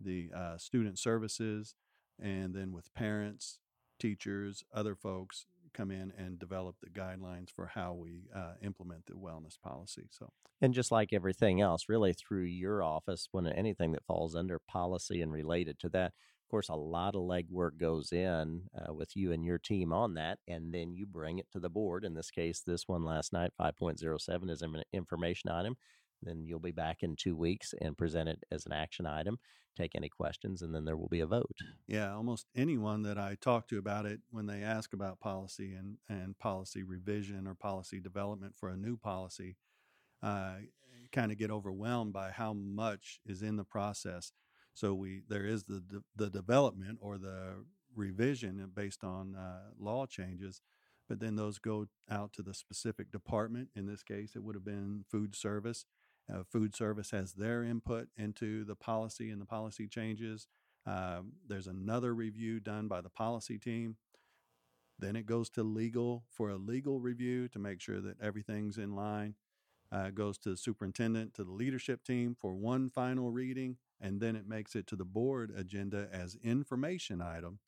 the 0.00 0.30
uh, 0.36 0.58
student 0.58 0.98
services, 0.98 1.74
and 2.20 2.54
then 2.54 2.72
with 2.72 2.92
parents, 2.94 3.58
teachers, 3.98 4.64
other 4.72 4.94
folks 4.94 5.46
come 5.72 5.90
in 5.90 6.12
and 6.16 6.38
develop 6.38 6.76
the 6.80 6.88
guidelines 6.88 7.50
for 7.50 7.66
how 7.74 7.92
we 7.92 8.28
uh, 8.34 8.54
implement 8.62 9.06
the 9.06 9.14
wellness 9.14 9.60
policy. 9.60 10.04
So, 10.10 10.30
And 10.60 10.72
just 10.72 10.92
like 10.92 11.12
everything 11.12 11.60
else, 11.60 11.88
really 11.88 12.12
through 12.12 12.44
your 12.44 12.82
office, 12.82 13.28
when 13.32 13.46
anything 13.46 13.92
that 13.92 14.04
falls 14.06 14.34
under 14.34 14.58
policy 14.58 15.20
and 15.20 15.32
related 15.32 15.78
to 15.80 15.88
that, 15.90 16.12
course, 16.54 16.68
a 16.68 16.76
lot 16.76 17.16
of 17.16 17.22
legwork 17.22 17.76
goes 17.78 18.12
in 18.12 18.62
uh, 18.78 18.94
with 18.94 19.16
you 19.16 19.32
and 19.32 19.44
your 19.44 19.58
team 19.58 19.92
on 19.92 20.14
that, 20.14 20.38
and 20.46 20.72
then 20.72 20.94
you 20.94 21.04
bring 21.04 21.40
it 21.40 21.50
to 21.50 21.58
the 21.58 21.68
board. 21.68 22.04
In 22.04 22.14
this 22.14 22.30
case, 22.30 22.62
this 22.64 22.86
one 22.86 23.04
last 23.04 23.32
night, 23.32 23.50
5.07 23.60 24.48
is 24.48 24.62
an 24.62 24.84
information 24.92 25.50
item. 25.50 25.74
Then 26.22 26.44
you'll 26.46 26.60
be 26.60 26.70
back 26.70 26.98
in 27.02 27.16
two 27.16 27.34
weeks 27.34 27.74
and 27.80 27.98
present 27.98 28.28
it 28.28 28.44
as 28.52 28.66
an 28.66 28.72
action 28.72 29.04
item. 29.04 29.38
Take 29.76 29.96
any 29.96 30.08
questions, 30.08 30.62
and 30.62 30.72
then 30.72 30.84
there 30.84 30.96
will 30.96 31.08
be 31.08 31.18
a 31.18 31.26
vote. 31.26 31.56
yeah, 31.88 32.14
almost 32.14 32.46
anyone 32.54 33.02
that 33.02 33.18
I 33.18 33.36
talk 33.40 33.66
to 33.68 33.78
about 33.78 34.06
it, 34.06 34.20
when 34.30 34.46
they 34.46 34.62
ask 34.62 34.92
about 34.92 35.18
policy 35.18 35.74
and, 35.74 35.96
and 36.08 36.38
policy 36.38 36.84
revision 36.84 37.48
or 37.48 37.56
policy 37.56 37.98
development 37.98 38.54
for 38.56 38.68
a 38.68 38.76
new 38.76 38.96
policy, 38.96 39.56
uh, 40.22 40.58
kind 41.10 41.32
of 41.32 41.38
get 41.38 41.50
overwhelmed 41.50 42.12
by 42.12 42.30
how 42.30 42.52
much 42.52 43.18
is 43.26 43.42
in 43.42 43.56
the 43.56 43.64
process. 43.64 44.30
So 44.74 44.94
we 44.94 45.22
there 45.28 45.46
is 45.46 45.64
the 45.64 45.80
de- 45.80 46.02
the 46.16 46.30
development 46.30 46.98
or 47.00 47.18
the 47.18 47.64
revision 47.94 48.70
based 48.74 49.04
on 49.04 49.36
uh, 49.36 49.70
law 49.78 50.06
changes, 50.06 50.60
but 51.08 51.20
then 51.20 51.36
those 51.36 51.58
go 51.58 51.86
out 52.10 52.32
to 52.34 52.42
the 52.42 52.54
specific 52.54 53.12
department. 53.12 53.68
In 53.76 53.86
this 53.86 54.02
case, 54.02 54.34
it 54.34 54.42
would 54.42 54.56
have 54.56 54.64
been 54.64 55.04
food 55.10 55.34
service. 55.36 55.86
Uh, 56.32 56.42
food 56.50 56.74
service 56.74 57.10
has 57.10 57.34
their 57.34 57.62
input 57.62 58.08
into 58.16 58.64
the 58.64 58.74
policy 58.74 59.30
and 59.30 59.40
the 59.40 59.46
policy 59.46 59.86
changes. 59.86 60.48
Um, 60.86 61.34
there's 61.46 61.66
another 61.66 62.14
review 62.14 62.60
done 62.60 62.88
by 62.88 63.00
the 63.00 63.10
policy 63.10 63.58
team. 63.58 63.96
Then 64.98 65.16
it 65.16 65.26
goes 65.26 65.50
to 65.50 65.62
legal 65.62 66.24
for 66.30 66.50
a 66.50 66.56
legal 66.56 67.00
review 67.00 67.48
to 67.48 67.58
make 67.58 67.80
sure 67.80 68.00
that 68.00 68.20
everything's 68.20 68.78
in 68.78 68.94
line. 68.94 69.34
Uh, 69.92 70.10
goes 70.10 70.38
to 70.38 70.50
the 70.50 70.56
superintendent, 70.56 71.34
to 71.34 71.44
the 71.44 71.52
leadership 71.52 72.02
team 72.02 72.34
for 72.40 72.54
one 72.54 72.90
final 72.90 73.30
reading, 73.30 73.76
and 74.04 74.20
then 74.20 74.36
it 74.36 74.46
makes 74.46 74.76
it 74.76 74.86
to 74.88 74.96
the 74.96 75.04
board 75.04 75.50
agenda 75.56 76.08
as 76.12 76.36
information 76.44 77.22
item. 77.22 77.58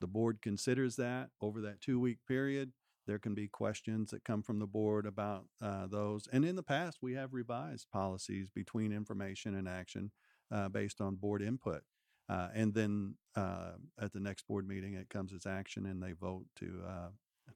The 0.00 0.06
board 0.06 0.40
considers 0.40 0.96
that 0.96 1.28
over 1.40 1.60
that 1.60 1.82
two 1.82 2.00
week 2.00 2.18
period. 2.26 2.72
There 3.06 3.18
can 3.18 3.34
be 3.34 3.48
questions 3.48 4.10
that 4.10 4.24
come 4.24 4.42
from 4.42 4.58
the 4.58 4.66
board 4.66 5.06
about 5.06 5.44
uh, 5.60 5.86
those. 5.88 6.28
And 6.32 6.44
in 6.44 6.56
the 6.56 6.62
past, 6.62 6.98
we 7.02 7.14
have 7.14 7.34
revised 7.34 7.90
policies 7.92 8.48
between 8.48 8.92
information 8.92 9.54
and 9.54 9.68
action 9.68 10.12
uh, 10.50 10.68
based 10.68 11.00
on 11.00 11.16
board 11.16 11.42
input. 11.42 11.82
Uh, 12.28 12.48
and 12.54 12.72
then 12.72 13.16
uh, 13.36 13.72
at 14.00 14.12
the 14.12 14.20
next 14.20 14.46
board 14.46 14.66
meeting, 14.66 14.94
it 14.94 15.10
comes 15.10 15.32
as 15.32 15.44
action, 15.46 15.84
and 15.84 16.02
they 16.02 16.12
vote 16.12 16.46
to 16.60 16.80
uh, 16.88 17.08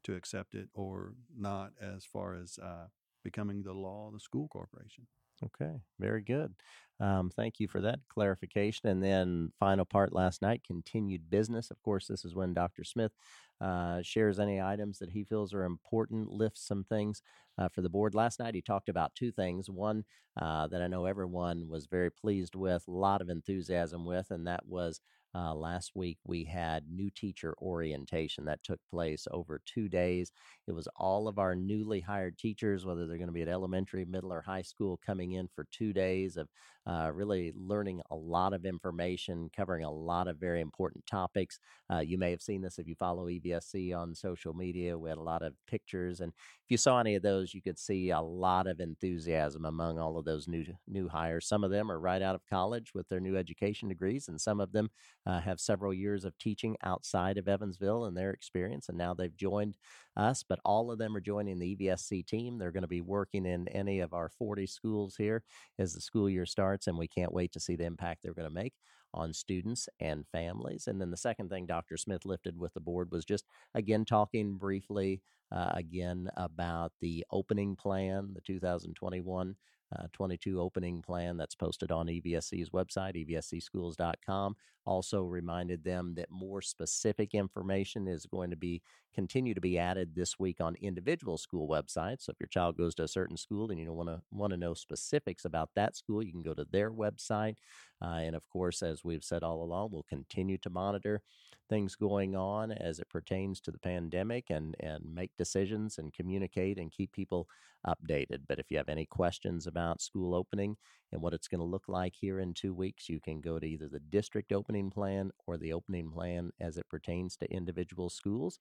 to 0.02 0.14
accept 0.14 0.54
it 0.54 0.68
or 0.74 1.14
not, 1.34 1.70
as 1.80 2.04
far 2.04 2.34
as 2.34 2.58
uh, 2.62 2.88
becoming 3.24 3.62
the 3.62 3.72
law 3.72 4.08
of 4.08 4.12
the 4.12 4.20
school 4.20 4.48
corporation. 4.48 5.06
Okay, 5.44 5.72
very 6.00 6.22
good. 6.22 6.54
Um, 6.98 7.30
thank 7.36 7.60
you 7.60 7.68
for 7.68 7.82
that 7.82 7.98
clarification. 8.08 8.88
And 8.88 9.02
then, 9.02 9.52
final 9.60 9.84
part 9.84 10.14
last 10.14 10.40
night 10.40 10.62
continued 10.66 11.28
business. 11.28 11.70
Of 11.70 11.82
course, 11.82 12.06
this 12.06 12.24
is 12.24 12.34
when 12.34 12.54
Dr. 12.54 12.84
Smith 12.84 13.12
uh, 13.60 14.00
shares 14.02 14.38
any 14.38 14.62
items 14.62 14.98
that 14.98 15.10
he 15.10 15.22
feels 15.22 15.52
are 15.52 15.64
important, 15.64 16.30
lifts 16.30 16.66
some 16.66 16.84
things 16.84 17.20
uh, 17.58 17.68
for 17.68 17.82
the 17.82 17.90
board. 17.90 18.14
Last 18.14 18.38
night, 18.38 18.54
he 18.54 18.62
talked 18.62 18.88
about 18.88 19.14
two 19.14 19.30
things. 19.30 19.68
One 19.68 20.04
uh, 20.40 20.68
that 20.68 20.80
I 20.80 20.86
know 20.86 21.04
everyone 21.04 21.68
was 21.68 21.86
very 21.86 22.10
pleased 22.10 22.54
with, 22.54 22.84
a 22.88 22.90
lot 22.90 23.20
of 23.20 23.28
enthusiasm 23.28 24.06
with, 24.06 24.30
and 24.30 24.46
that 24.46 24.66
was 24.66 25.00
uh, 25.36 25.54
last 25.54 25.92
week 25.94 26.18
we 26.24 26.44
had 26.44 26.84
new 26.90 27.10
teacher 27.10 27.54
orientation 27.60 28.46
that 28.46 28.62
took 28.62 28.80
place 28.90 29.28
over 29.30 29.60
two 29.66 29.88
days. 29.88 30.32
It 30.66 30.72
was 30.72 30.88
all 30.96 31.28
of 31.28 31.38
our 31.38 31.54
newly 31.54 32.00
hired 32.00 32.38
teachers, 32.38 32.86
whether 32.86 33.06
they're 33.06 33.18
going 33.18 33.28
to 33.28 33.32
be 33.32 33.42
at 33.42 33.48
elementary, 33.48 34.06
middle, 34.06 34.32
or 34.32 34.40
high 34.40 34.62
school, 34.62 34.98
coming 35.04 35.32
in 35.32 35.48
for 35.54 35.66
two 35.70 35.92
days 35.92 36.38
of 36.38 36.48
uh, 36.86 37.10
really 37.12 37.52
learning 37.56 38.00
a 38.10 38.14
lot 38.14 38.52
of 38.52 38.64
information, 38.64 39.50
covering 39.54 39.84
a 39.84 39.90
lot 39.90 40.28
of 40.28 40.38
very 40.38 40.60
important 40.60 41.04
topics. 41.06 41.58
Uh, 41.92 41.98
you 41.98 42.18
may 42.18 42.30
have 42.30 42.40
seen 42.40 42.62
this 42.62 42.78
if 42.78 42.86
you 42.86 42.94
follow 42.94 43.26
EVSC 43.26 43.96
on 43.96 44.14
social 44.14 44.54
media. 44.54 44.96
We 44.96 45.08
had 45.08 45.18
a 45.18 45.22
lot 45.22 45.42
of 45.42 45.54
pictures, 45.66 46.20
and 46.20 46.32
if 46.36 46.70
you 46.70 46.76
saw 46.76 47.00
any 47.00 47.14
of 47.14 47.22
those, 47.22 47.54
you 47.54 47.62
could 47.62 47.78
see 47.78 48.10
a 48.10 48.20
lot 48.20 48.66
of 48.66 48.80
enthusiasm 48.80 49.64
among 49.64 49.98
all 49.98 50.18
of 50.18 50.24
those 50.24 50.48
new 50.48 50.64
new 50.86 51.08
hires. 51.08 51.46
Some 51.46 51.64
of 51.64 51.70
them 51.70 51.90
are 51.90 51.98
right 51.98 52.22
out 52.22 52.34
of 52.34 52.46
college 52.48 52.92
with 52.94 53.08
their 53.08 53.20
new 53.20 53.36
education 53.36 53.88
degrees, 53.88 54.28
and 54.28 54.40
some 54.40 54.60
of 54.60 54.72
them 54.72 54.90
uh, 55.26 55.40
have 55.40 55.60
several 55.60 55.92
years 55.92 56.24
of 56.24 56.38
teaching 56.38 56.76
outside 56.82 57.38
of 57.38 57.48
Evansville 57.48 58.04
and 58.04 58.16
their 58.16 58.30
experience, 58.30 58.88
and 58.88 58.98
now 58.98 59.14
they've 59.14 59.36
joined 59.36 59.74
us. 60.16 60.42
But 60.46 60.60
all 60.64 60.90
of 60.90 60.98
them 60.98 61.16
are 61.16 61.20
joining 61.20 61.58
the 61.58 61.76
EVSC 61.76 62.26
team. 62.26 62.58
They're 62.58 62.72
going 62.72 62.82
to 62.82 62.88
be 62.88 63.00
working 63.00 63.46
in 63.46 63.68
any 63.68 64.00
of 64.00 64.12
our 64.12 64.28
40 64.28 64.66
schools 64.66 65.16
here 65.16 65.42
as 65.78 65.92
the 65.92 66.00
school 66.00 66.28
year 66.28 66.46
starts, 66.46 66.86
and 66.86 66.98
we 66.98 67.08
can't 67.08 67.32
wait 67.32 67.52
to 67.52 67.60
see 67.60 67.76
the 67.76 67.84
impact 67.84 68.22
they're 68.22 68.34
going 68.34 68.48
to 68.48 68.54
make 68.54 68.74
on 69.14 69.32
students 69.32 69.88
and 70.00 70.26
families. 70.30 70.86
And 70.86 71.00
then 71.00 71.10
the 71.10 71.16
second 71.16 71.48
thing 71.48 71.66
Dr. 71.66 71.96
Smith 71.96 72.24
lifted 72.24 72.58
with 72.58 72.74
the 72.74 72.80
board 72.80 73.10
was 73.10 73.24
just 73.24 73.46
again 73.74 74.04
talking 74.04 74.56
briefly 74.56 75.22
uh, 75.52 75.70
again 75.74 76.28
about 76.36 76.92
the 77.00 77.24
opening 77.30 77.76
plan, 77.76 78.32
the 78.34 78.40
2021 78.42 79.56
uh, 79.96 80.06
22 80.12 80.60
opening 80.60 81.02
plan 81.02 81.36
that's 81.36 81.54
posted 81.54 81.92
on 81.92 82.06
EVSC's 82.06 82.70
website, 82.70 83.14
evscschools.com. 83.14 84.56
Also 84.86 85.22
reminded 85.22 85.84
them 85.84 86.14
that 86.14 86.30
more 86.30 86.62
specific 86.62 87.34
information 87.34 88.06
is 88.06 88.26
going 88.26 88.50
to 88.50 88.56
be 88.56 88.82
continue 89.14 89.54
to 89.54 89.60
be 89.62 89.78
added 89.78 90.14
this 90.14 90.38
week 90.38 90.60
on 90.60 90.76
individual 90.76 91.38
school 91.38 91.66
websites. 91.66 92.22
So 92.22 92.32
if 92.32 92.36
your 92.38 92.48
child 92.48 92.76
goes 92.76 92.94
to 92.96 93.04
a 93.04 93.08
certain 93.08 93.38
school 93.38 93.70
and 93.70 93.80
you 93.80 93.90
want 93.92 94.10
to 94.10 94.20
want 94.30 94.52
to 94.52 94.58
know 94.58 94.74
specifics 94.74 95.44
about 95.44 95.70
that 95.74 95.96
school, 95.96 96.22
you 96.22 96.32
can 96.32 96.42
go 96.42 96.54
to 96.54 96.66
their 96.70 96.92
website. 96.92 97.56
Uh, 98.02 98.20
and 98.26 98.36
of 98.36 98.48
course, 98.48 98.82
as 98.82 99.02
we've 99.02 99.24
said 99.24 99.42
all 99.42 99.62
along, 99.62 99.90
we'll 99.90 100.04
continue 100.08 100.58
to 100.58 100.70
monitor 100.70 101.22
things 101.68 101.96
going 101.96 102.36
on 102.36 102.70
as 102.70 103.00
it 103.00 103.08
pertains 103.08 103.60
to 103.60 103.70
the 103.70 103.78
pandemic 103.78 104.50
and 104.50 104.76
and 104.80 105.02
make 105.12 105.32
decisions 105.36 105.98
and 105.98 106.12
communicate 106.12 106.78
and 106.78 106.92
keep 106.92 107.10
people 107.12 107.48
updated. 107.86 108.40
But 108.48 108.58
if 108.58 108.70
you 108.70 108.76
have 108.76 108.88
any 108.88 109.06
questions 109.06 109.66
about 109.66 110.02
school 110.02 110.34
opening 110.34 110.76
and 111.12 111.22
what 111.22 111.34
it's 111.34 111.48
going 111.48 111.60
to 111.60 111.64
look 111.64 111.88
like 111.88 112.14
here 112.20 112.40
in 112.40 112.52
two 112.52 112.74
weeks, 112.74 113.08
you 113.08 113.20
can 113.20 113.40
go 113.40 113.58
to 113.58 113.66
either 113.66 113.88
the 113.88 114.00
district 114.00 114.52
opening 114.76 114.90
plan 114.90 115.30
or 115.46 115.56
the 115.56 115.72
opening 115.72 116.10
plan 116.10 116.50
as 116.60 116.76
it 116.76 116.88
pertains 116.90 117.36
to 117.36 117.50
individual 117.50 118.10
schools. 118.10 118.58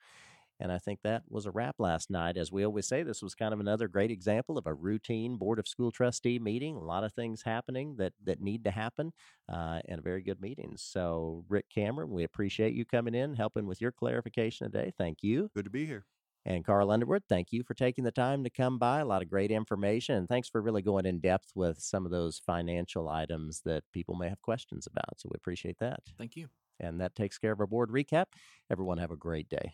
And 0.62 0.72
I 0.72 0.78
think 0.78 1.00
that 1.04 1.24
was 1.28 1.46
a 1.46 1.52
wrap 1.52 1.76
last 1.80 2.10
night. 2.10 2.38
As 2.38 2.50
we 2.50 2.66
always 2.66 2.88
say, 2.88 3.04
this 3.04 3.22
was 3.22 3.36
kind 3.36 3.54
of 3.54 3.60
another 3.60 3.90
great 3.90 4.10
example 4.10 4.58
of 4.58 4.66
a 4.66 4.74
routine 4.74 5.36
Board 5.36 5.60
of 5.60 5.68
School 5.68 5.92
Trustee 5.92 6.40
meeting. 6.40 6.78
A 6.78 6.84
lot 6.84 7.04
of 7.04 7.12
things 7.12 7.42
happening 7.42 7.98
that, 7.98 8.14
that 8.24 8.40
need 8.40 8.64
to 8.64 8.72
happen, 8.72 9.12
uh, 9.52 9.82
and 9.90 10.00
a 10.00 10.02
very 10.02 10.22
good 10.22 10.40
meeting. 10.40 10.76
So, 10.78 11.44
Rick 11.50 11.66
Cameron, 11.70 12.10
we 12.12 12.24
appreciate 12.24 12.74
you 12.74 12.86
coming 12.86 13.16
in, 13.16 13.34
helping 13.34 13.66
with 13.66 13.82
your 13.82 13.92
clarification 13.92 14.72
today. 14.72 14.94
Thank 14.98 15.24
you. 15.24 15.52
Good 15.54 15.66
to 15.66 15.72
be 15.72 15.86
here. 15.86 16.06
And 16.46 16.64
Carl 16.64 16.92
Underwood, 16.92 17.24
thank 17.28 17.52
you 17.52 17.64
for 17.64 17.74
taking 17.74 18.04
the 18.04 18.12
time 18.12 18.44
to 18.44 18.50
come 18.52 18.78
by. 18.78 19.00
A 19.00 19.06
lot 19.06 19.24
of 19.24 19.30
great 19.30 19.50
information. 19.50 20.16
And 20.16 20.28
thanks 20.28 20.48
for 20.48 20.62
really 20.62 20.84
going 20.84 21.08
in 21.08 21.20
depth 21.20 21.52
with 21.56 21.80
some 21.80 22.06
of 22.06 22.12
those 22.12 22.40
financial 22.46 23.10
items 23.10 23.62
that 23.66 23.84
people 23.92 24.16
may 24.16 24.30
have 24.30 24.42
questions 24.42 24.86
about. 24.86 25.20
So 25.20 25.30
we 25.32 25.38
appreciate 25.38 25.80
that. 25.80 26.02
Thank 26.18 26.36
you. 26.36 26.48
And 26.80 27.02
that 27.02 27.16
takes 27.16 27.40
care 27.40 27.52
of 27.52 27.60
our 27.60 27.68
board 27.68 27.90
recap. 27.90 28.26
Everyone 28.70 29.00
have 29.00 29.12
a 29.12 29.18
great 29.18 29.50
day. 29.50 29.74